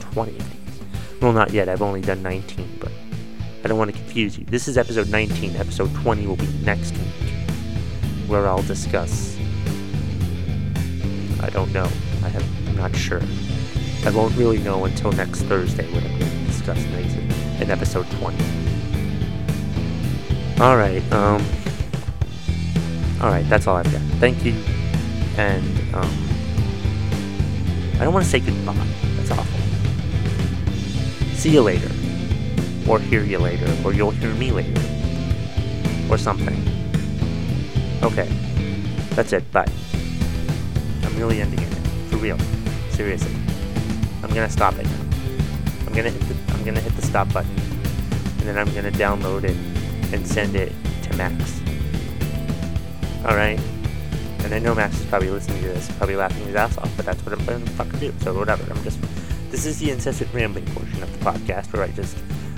20 0.00 0.32
of 0.32 0.38
these. 0.38 0.80
Well, 1.20 1.32
not 1.32 1.50
yet. 1.50 1.68
I've 1.68 1.82
only 1.82 2.00
done 2.00 2.22
19, 2.22 2.78
but 2.80 2.92
I 3.64 3.68
don't 3.68 3.78
want 3.78 3.90
to 3.90 3.96
confuse 3.96 4.38
you. 4.38 4.44
This 4.44 4.68
is 4.68 4.78
episode 4.78 5.08
19. 5.10 5.56
Episode 5.56 5.94
20 5.94 6.26
will 6.26 6.36
be 6.36 6.46
next 6.62 6.92
week, 6.92 7.32
where 8.28 8.46
I'll 8.46 8.62
discuss. 8.62 9.36
I 11.40 11.50
don't 11.50 11.72
know. 11.72 11.88
I 12.22 12.28
have, 12.28 12.68
I'm 12.68 12.76
not 12.76 12.94
sure. 12.94 13.22
I 14.04 14.10
won't 14.10 14.36
really 14.36 14.58
know 14.58 14.84
until 14.84 15.10
next 15.12 15.42
Thursday 15.42 15.86
when 15.92 16.04
I'm 16.04 16.18
going 16.18 16.30
to 16.30 16.44
discuss 16.46 16.78
next 16.86 17.14
in 17.60 17.70
episode 17.70 18.08
20. 18.12 18.36
Alright, 20.60 21.12
um. 21.12 21.44
Alright, 23.20 23.48
that's 23.48 23.66
all 23.66 23.76
I've 23.76 23.90
got. 23.90 24.02
Thank 24.20 24.44
you 24.44 24.54
and 25.38 25.94
um, 25.94 26.10
I 27.94 28.04
don't 28.04 28.12
want 28.12 28.24
to 28.24 28.30
say 28.30 28.40
goodbye. 28.40 28.74
That's 29.16 29.30
awful. 29.30 29.60
See 31.34 31.50
you 31.50 31.62
later, 31.62 31.90
or 32.90 32.98
hear 32.98 33.22
you 33.22 33.38
later, 33.38 33.72
or 33.84 33.94
you'll 33.94 34.10
hear 34.10 34.34
me 34.34 34.50
later, 34.50 34.82
or 36.10 36.18
something. 36.18 36.67
Okay, 38.02 38.28
that's 39.10 39.32
it. 39.32 39.50
Bye. 39.52 39.66
I'm 41.02 41.16
really 41.16 41.40
ending 41.40 41.60
it 41.60 41.74
for 42.08 42.16
real. 42.16 42.38
Seriously, 42.90 43.34
I'm 44.22 44.30
gonna 44.30 44.48
stop 44.48 44.74
it. 44.74 44.86
I'm 45.86 45.92
gonna 45.94 46.10
hit 46.10 46.22
the 46.28 46.52
I'm 46.52 46.64
gonna 46.64 46.80
hit 46.80 46.94
the 46.96 47.02
stop 47.02 47.32
button, 47.32 47.50
and 47.50 48.42
then 48.42 48.58
I'm 48.58 48.72
gonna 48.74 48.92
download 48.92 49.44
it 49.44 49.56
and 50.12 50.26
send 50.26 50.56
it 50.56 50.72
to 51.02 51.16
Max. 51.16 51.60
All 53.24 53.34
right. 53.34 53.60
And 54.44 54.54
I 54.54 54.60
know 54.60 54.74
Max 54.74 54.98
is 55.00 55.06
probably 55.06 55.30
listening 55.30 55.60
to 55.62 55.68
this, 55.68 55.90
probably 55.98 56.16
laughing 56.16 56.46
his 56.46 56.54
ass 56.54 56.78
off, 56.78 56.90
but 56.96 57.04
that's 57.04 57.20
what 57.26 57.38
I'm 57.38 57.44
to 57.64 57.70
fucking 57.72 57.98
do. 57.98 58.14
So 58.20 58.32
whatever. 58.38 58.64
I'm 58.72 58.82
just. 58.84 58.98
This 59.50 59.66
is 59.66 59.78
the 59.80 59.90
incessant 59.90 60.32
rambling 60.32 60.66
portion 60.66 61.02
of 61.02 61.12
the 61.12 61.24
podcast 61.24 61.72
where 61.72 61.82
I 61.82 61.88
just. 61.88 62.16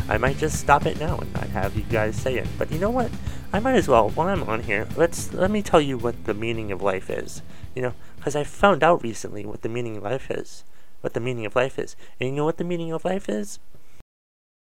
I 0.09 0.19
might 0.19 0.39
just 0.39 0.61
stop 0.61 0.87
it 0.87 1.01
now 1.01 1.19
and 1.19 1.33
not 1.33 1.49
have 1.49 1.77
you 1.77 1.83
guys 1.85 2.17
say 2.17 2.37
it. 2.37 2.47
But 2.59 2.71
you 2.71 2.79
know 2.79 2.91
what? 2.91 3.11
I 3.53 3.59
might 3.59 3.75
as 3.75 3.89
well, 3.89 4.11
while 4.11 4.29
I'm 4.29 4.45
on 4.45 4.63
here, 4.63 4.87
let's 4.97 5.33
let 5.33 5.51
me 5.51 5.61
tell 5.61 5.81
you 5.81 5.99
what 5.99 6.25
the 6.25 6.35
meaning 6.35 6.71
of 6.71 6.83
life 6.83 7.11
is. 7.11 7.43
You 7.75 7.83
know, 7.83 7.95
because 8.17 8.37
I 8.37 8.45
found 8.45 8.85
out 8.85 9.03
recently 9.03 9.45
what 9.45 9.63
the 9.63 9.69
meaning 9.69 9.97
of 9.97 10.05
life 10.05 10.31
is. 10.31 10.63
What 11.01 11.15
the 11.15 11.21
meaning 11.21 11.47
of 11.47 11.57
life 11.57 11.79
is. 11.79 11.97
And 12.21 12.29
you 12.29 12.35
know 12.37 12.45
what 12.45 12.59
the 12.59 12.65
meaning 12.65 12.93
of 12.93 13.05
life 13.05 13.29
is? 13.29 13.59